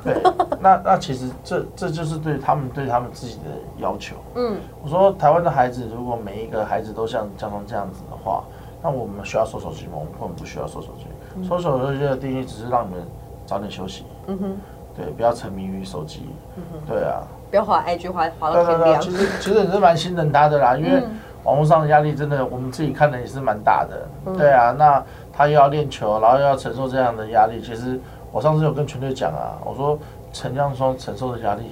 [0.04, 0.22] 对，
[0.60, 4.16] 那那其实这这就是对他们对他们自己的要求。
[4.34, 8.44] 嗯，我说台湾的孩子如果每一个孩子都像江东这样子的话，
[8.82, 9.92] 那我们需要收手机吗？
[9.94, 11.48] 我们根本不需要收手机。
[11.48, 13.04] 收手机的定义只是让你们
[13.46, 14.04] 早点休息。
[14.26, 14.56] 嗯哼，
[14.96, 16.28] 对，不要沉迷于手机。
[16.56, 19.00] 嗯哼，对啊，不要滑 IG 划划到天亮。
[19.00, 21.02] 其实其实也是蛮心疼他的啦，因为。
[21.44, 24.06] 网络上的压力真的，我们自己看的也是蛮大的。
[24.38, 27.60] 对啊，那他又要练球，然后又要承受这样的压力。
[27.60, 27.98] 其实
[28.32, 29.98] 我上次有跟全队讲啊，我说
[30.32, 31.62] 陈江双承受的压力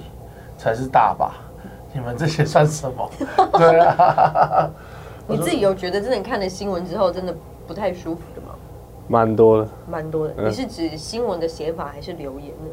[0.57, 1.33] 才是大吧？
[1.91, 3.11] 你们这些算什么？
[3.57, 4.69] 对啊。
[5.27, 7.35] 你自己有觉得真的看了新闻之后，真的
[7.67, 8.53] 不太舒服的吗？
[9.07, 10.33] 蛮多的，蛮多的。
[10.37, 12.69] 你是指新闻的写法还是留言呢？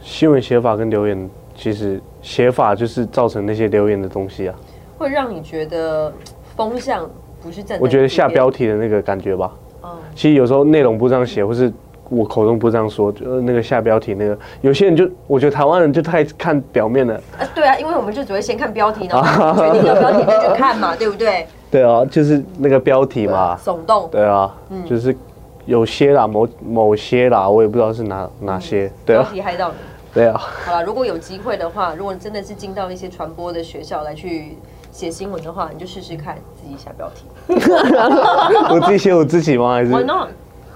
[0.00, 4.54] 新闻写法跟留言，其实写法就是造成那些留言的东西啊，
[4.96, 6.12] 会让你觉得。
[6.54, 7.08] 风向
[7.42, 9.50] 不是正，我觉得下标题的那个感觉吧。
[9.82, 11.72] 嗯，其实有时候内容不这样写，或是
[12.12, 17.14] 我口中不这样说，就那个下标题那个，有些人就我觉得台湾人就太看表面了。
[17.38, 21.46] 啊，对啊，因为我们就只会先看标题，然后 决定要标题就去看嘛，对不对？
[21.70, 24.08] 对啊，就是那个标题嘛，耸动。
[24.12, 24.54] 对啊，
[24.86, 25.16] 就是
[25.64, 28.92] 有些啦，某某些啦，我也不知道是哪哪些。
[29.06, 29.74] 对啊，标题害到你。
[30.12, 30.38] 对啊。
[30.66, 34.56] 好了，如果有机会的话，如果你真的是进到一些传播的学校来去。
[34.92, 37.24] 写新闻的话，你就试试看自己下标题。
[38.68, 39.72] 我自己写我自己吗？
[39.72, 40.28] 还是？Why not？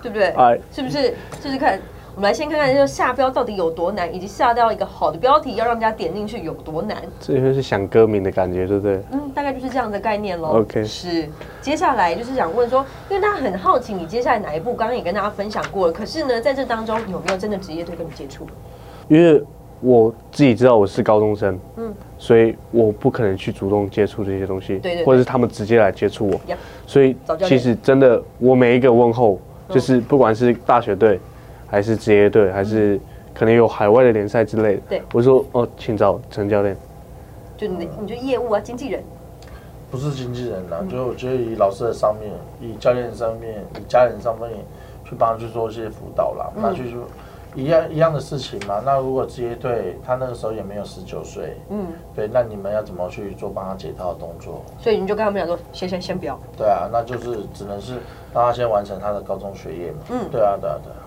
[0.09, 0.29] 对不对？
[0.37, 1.15] 哎，是不是？
[1.43, 1.81] 试试看。
[2.15, 6.97] 我们来先看看，就下标到底有多难，以及下掉一个好的标题要让人家点进去有多难。
[7.21, 9.03] 这就是想歌名的感觉，对不对？
[9.13, 10.61] 嗯，大概就是这样的概念喽。
[10.61, 11.29] OK，是。
[11.61, 15.93] 接下来就是想问说，因为大家很好奇你接下来哪一步，刚刚也跟大家分享过了。
[15.93, 18.47] 可是呢，在这当中有没有真的职业队跟你接触？
[19.09, 19.43] 因为。
[19.83, 26.41] 我自己知道我是高中生，嗯，所以我不可能去主动接触这些东西，对对，或者是他们直接来接触我，
[26.87, 27.15] 所以
[27.45, 31.21] 其实真的，我每一个问候，就是不管是大学队，
[31.67, 33.01] 还是职业队，还是
[33.35, 36.77] 可能有海外的联赛之类的，对，我说哦，请找陈教练，
[37.57, 39.03] 就你，你就业务啊，经纪人，
[39.91, 44.51] 不是经纪人啦，就我觉得以老师的上面，以教练上面，以家人上面
[45.05, 47.01] 去帮他去做一些辅导啦，那去说。
[47.57, 48.81] 一样一样的事情嘛。
[48.85, 54.63] 那如果职业队他那个时候也没有十九岁，嗯，对，那你们要怎么去做帮他解套的动作？
[54.79, 56.39] 所以你就跟他们讲说，先先先不要。
[56.57, 57.95] 对啊，那就是只能是
[58.33, 59.99] 让他先完成他的高中学业嘛。
[60.11, 60.99] 嗯，对啊，对啊，对啊。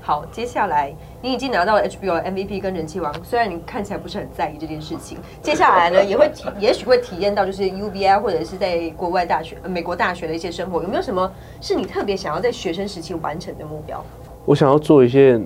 [0.00, 0.90] 好，接下来
[1.20, 10.82] 你已经拿到了 HBO MVP 跟人气王，虽然你看起来不是很在意这件事情，接下来呢 也会体，也许会体验到就是 UBI 或者是在国外大学、美国大学的一些生活。
[10.82, 14.02] 有没有什么是你特别想要在学生时期完成的目标？
[14.46, 15.40] 我想要做一些。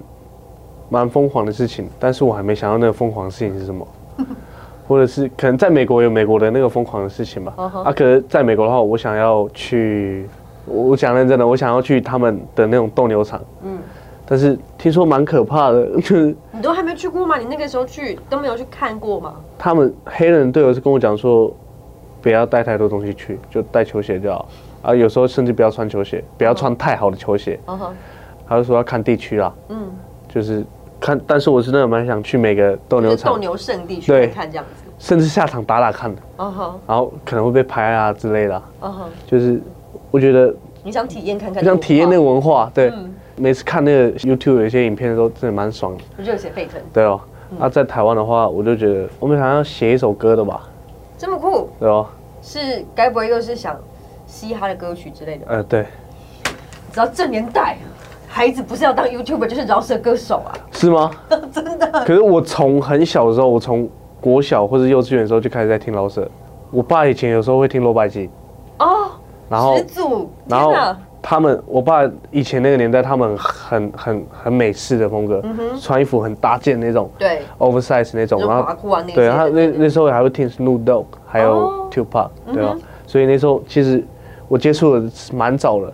[0.92, 3.86] 蛮疯狂的事情，但是我还没想到那个疯狂的事情是什么，
[4.86, 7.54] 或者是可能在美国有美国的那个疯狂的事情吧。
[7.56, 10.28] 啊，可是在美国的话，我想要去，
[10.66, 13.40] 我讲认真的，我想要去他们的那种斗牛场。
[13.62, 13.78] 嗯，
[14.26, 17.38] 但是听说蛮可怕的， 就是你都还没去过吗？
[17.38, 19.34] 你那个时候去都没有去看过吗？
[19.58, 21.50] 他们黑人队友是跟我讲说，
[22.20, 24.46] 不要带太多东西去，就带球鞋就好。
[24.82, 27.58] 啊，有时候甚至不要穿球鞋，不要穿太好的球鞋。
[27.66, 27.94] 嗯哼。
[28.46, 29.54] 他就说要看地区啦。
[29.70, 29.90] 嗯。
[30.28, 30.64] 就是
[31.02, 34.90] 看，但是我是真的蛮想去每个斗牛场、斗牛圣地去看这样子。
[34.98, 36.22] 甚至下场打打看的。
[36.38, 36.80] 嗯哼。
[36.86, 38.62] 然后可能会被拍啊之类的。
[38.80, 39.10] 嗯哼。
[39.26, 39.60] 就是
[40.10, 40.54] 我觉得。
[40.84, 41.62] 你想体验看看？
[41.64, 42.92] 想体验那个文化，对。
[43.36, 46.80] 每次看那个 YouTube 有一些影片的时候真的蛮爽的，热血沸腾。
[46.92, 47.20] 对哦。
[47.58, 50.68] 那在台湾的话，我就觉得我们好像要写一首歌的吧。
[51.18, 51.68] 这么酷。
[51.78, 52.06] 对哦。
[52.40, 53.76] 是该不会又是想？
[54.24, 55.84] 嘻哈的歌曲之类的，呃，对。
[56.90, 57.76] 只要这年代，
[58.34, 60.56] 孩子不是要当 YouTuber 就是饶舌歌手啊？
[60.72, 61.10] 是吗？
[61.52, 61.86] 真的。
[62.06, 63.86] 可是我从很小的时候，我从
[64.22, 66.26] 国小或者幼稚园的时候就开始在听饶舌。
[66.70, 68.30] 我爸以前有时候会听罗百吉。
[68.78, 69.10] 哦。
[69.50, 69.76] 然后。
[69.76, 70.30] 始祖。
[70.46, 70.72] 然后
[71.20, 75.42] 他们，我爸以前那个年代，他们很很很美式的风格，
[75.78, 82.74] 穿衣服很搭件那种，对，oversize 那种，然后对，他那那时候还会听 Snoop Dogg，还有 Tupac，对吧？
[83.06, 84.02] 所以那时候其实。
[84.48, 85.90] 我接触的蛮早了，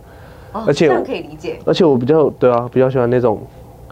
[0.53, 1.59] 而且这样可以理解。
[1.65, 3.41] 而且我比较对啊，比较喜欢那种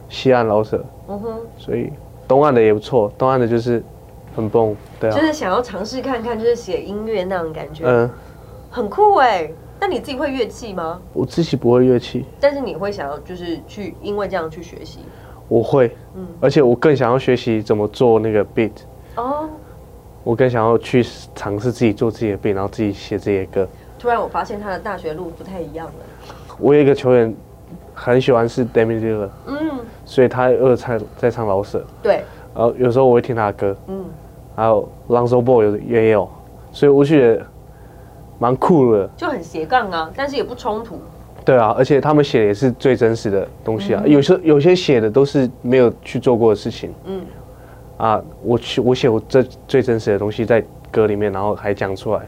[0.08, 0.84] 西岸老舍。
[1.08, 1.40] 嗯哼。
[1.56, 1.92] 所以
[2.26, 3.82] 东岸的也不错，东岸的就是
[4.34, 5.12] 很棒，对啊。
[5.14, 7.84] 就是想要尝试看看，就是写音乐那种感觉。
[7.86, 8.10] 嗯。
[8.70, 9.50] 很酷哎！
[9.80, 11.00] 那你自己会乐器吗？
[11.12, 12.24] 我自己不会乐器。
[12.40, 15.00] 但是你会想要就是去因为这样去学习？
[15.48, 16.26] 我会，嗯。
[16.40, 18.72] 而且我更想要学习怎么做那个 beat。
[19.16, 19.48] 哦。
[20.24, 23.68] 我更想要去尝试自己做自己的 beat，然后自己写自己的歌。
[23.98, 25.92] 突然我发现他的大学路不太一样了。
[26.58, 27.34] 我有一个球员
[27.94, 29.56] 很喜欢是 i l l r 嗯，
[30.04, 32.22] 所以他二唱在唱老舍，对，
[32.54, 34.04] 然后有时候我会听他的歌，嗯，
[34.54, 36.28] 还有 Lonzo Ball 也有，
[36.72, 37.46] 所以我觉得
[38.38, 41.00] 蛮酷的，就很斜杠啊，但是也不冲突。
[41.44, 47.20] 对啊，而且他们写的也是最真实的东西啊，有时有些写的都是没有去做过的事情，嗯，
[47.98, 52.20] 啊，我去我写我这最真实的东西在歌里面，然后还讲出来，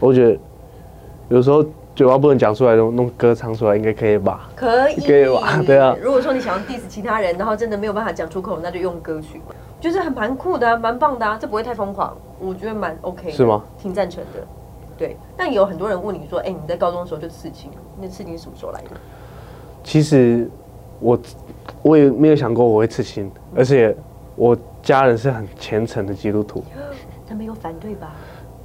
[0.00, 0.38] 我觉得。
[1.30, 1.62] 有时候
[1.98, 4.48] 嘴巴不能讲出来，弄弄歌唱出来应该可以吧？
[4.54, 5.60] 可以，可以吧？
[5.66, 5.96] 对啊。
[6.00, 9.42] 如果说你想要 diss 其他人，然后真的没有办法讲出口，那就用歌曲，
[9.80, 11.36] 就是很蛮酷的，蛮棒的啊！
[11.40, 13.32] 这不会太疯狂，我觉得蛮 OK。
[13.32, 13.64] 是吗？
[13.76, 14.46] 挺赞成的。
[14.96, 15.16] 对。
[15.36, 17.68] 但有很多人问你说：“哎，你在高中的时候就刺青，
[18.00, 18.90] 那刺青是什么时候来的？”
[19.82, 20.48] 其实
[21.00, 21.18] 我
[21.82, 23.92] 我也没有想过我会刺青，而且
[24.36, 26.62] 我家人是很虔诚的基督徒。
[27.28, 28.12] 他没有反对吧？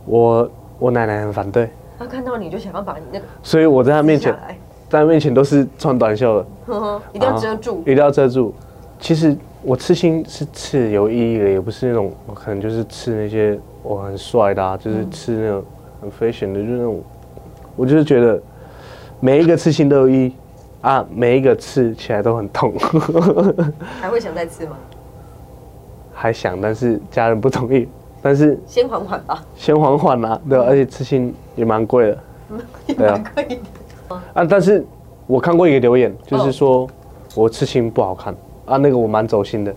[0.05, 1.71] 我我奶奶很反对。
[2.03, 4.33] 他看到你就想要把你那个，所以我在他面前，
[4.89, 8.53] 在他面前都是穿短袖的，一定要遮住，一定要遮住。
[8.99, 15.63] 其实我刺青是刺有意义的，也不是那种我可能就是刺那些我很帅的，啊就是刺那种
[16.01, 17.01] 很 fashion 的，就是那种，
[17.77, 18.41] 我就是觉得
[19.21, 20.35] 每一个刺青都有意义
[20.81, 22.73] 啊，每一个刺起来都很痛。
[24.01, 24.75] 还会想再刺吗？
[26.13, 27.87] 还想，但是家人不同意。
[28.23, 32.17] 但是先缓缓吧，先缓缓啦，对，而且刺青也蛮贵的，
[32.87, 33.57] 也蛮贵的。
[34.33, 34.85] 啊，但是
[35.27, 36.87] 我看过一个留言，就是说
[37.35, 38.33] 我刺青不好看
[38.65, 39.75] 啊，那个我蛮走心的，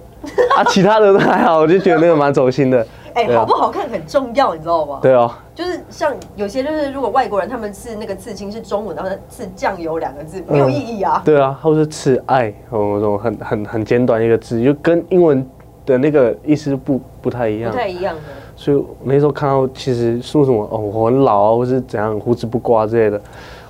[0.57, 2.87] 啊，其他的都还好，我就觉得那个蛮走心的。
[3.15, 5.01] 哎，好不好看很重要，你知道吗？
[5.03, 11.21] 对啊，就是像有些就是如果外国人他们刺那个刺青是中文，然后刺酱油两个字，没有意义啊。
[11.25, 15.45] 对啊，或者是刺爱，哦，那种很很很简短一个字，就跟英文。
[15.87, 18.23] 的那个意思不不太一样，不太一样的。
[18.57, 23.21] 所以那时候看到，其实说什么哦，我很老啊，或是怎样，胡子不刮之类的，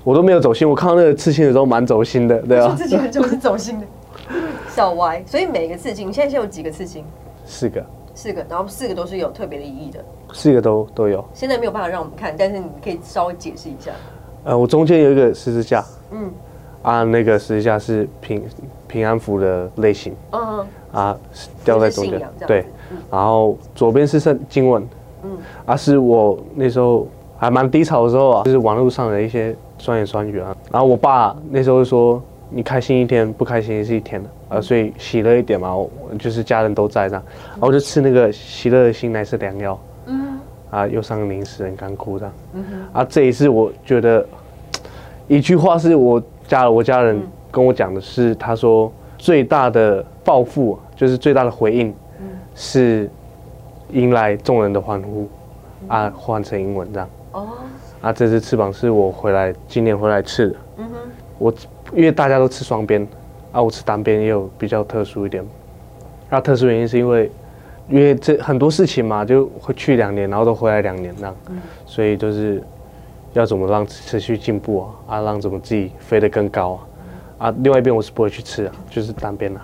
[0.02, 0.68] 我都没有走心。
[0.68, 2.74] 我看到那个刺青的时候，蛮走心的，对啊。
[2.76, 3.86] 刺青 就是走心的，
[4.70, 5.22] 小歪。
[5.26, 7.04] 所以每个刺青，现在现在有几个刺青？
[7.44, 7.84] 四个。
[8.14, 10.02] 四个，然后四个都是有特别的意义的。
[10.32, 11.22] 四个都都有。
[11.34, 13.90] 现在没有办法让我们看，但是你可以稍微解释一下。
[14.44, 15.84] 呃，我中间有一个十字架。
[16.12, 16.30] 嗯。
[16.80, 18.42] 啊，那个十字架是平
[18.88, 20.14] 平安符的类型。
[20.32, 20.66] 嗯。
[20.96, 21.16] 啊，
[21.62, 22.64] 掉在中间，对，
[23.10, 24.82] 然后左边是圣经文，
[25.22, 25.30] 嗯，
[25.66, 35.76] 啊，是我那时候还蛮低潮的时候啊，就是网络上的一些酸言酸语啊，然后我爸那时候说，你开心一天，不开心也是一天的，啊，所以喜乐一点嘛，
[36.18, 40.38] 就是家人都在这样，然后我就吃那个喜乐的心乃是良药，嗯，
[40.70, 44.26] 啊，又上零食很干枯这样，嗯哼，啊，这一次我觉得
[45.28, 47.20] 一句话是我家我家人
[47.50, 50.78] 跟我讲的是，他说最大的报复。
[50.96, 51.94] 就是最大的回应，
[52.54, 53.06] 是
[53.92, 55.28] 迎来众人的欢呼，
[55.88, 57.06] 啊，换成英文这样。
[57.32, 57.48] 哦。
[58.00, 60.56] 啊，这只翅膀是我回来今年回来吃的。
[60.78, 60.96] 嗯哼。
[61.38, 61.54] 我
[61.92, 63.06] 因为大家都吃双边，
[63.52, 65.44] 啊，我吃单边也有比较特殊一点。
[66.30, 67.30] 那特殊原因是因为，
[67.90, 71.36] 因为这很多事情嘛，就会去两年，然后都回来两年那样。
[71.50, 71.58] 嗯。
[71.84, 72.62] 所以就是
[73.34, 75.16] 要怎么让持续进步啊？
[75.16, 76.80] 啊，让怎么自己飞得更高啊？
[77.38, 79.60] 啊，另外一边我是不会去吃啊，就是单边啊。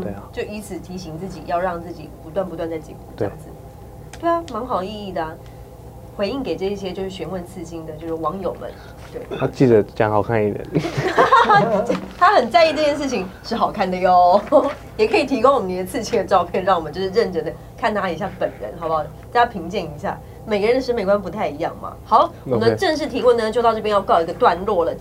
[0.00, 3.46] 对啊，就以此提醒自己，要让自己不断不断在进步，这样子。
[4.20, 5.34] 对啊，蛮好意义的啊。
[6.14, 8.70] 回应给这一些就是询问刺青的，就是网友们。
[9.10, 10.64] 对，他记得讲好看一点。
[12.18, 14.40] 他很在意这件事情是好看的哟，
[14.98, 19.02] 也可以提供我们你的刺青的照片，让我们就是认真的看他一下本人，好不好？
[19.32, 20.16] 大家评鉴一下，
[20.46, 21.96] 每个人的审美观不太一样嘛。
[22.04, 24.94] 好，我们的正式提问呢，就到这边要告一个段落了。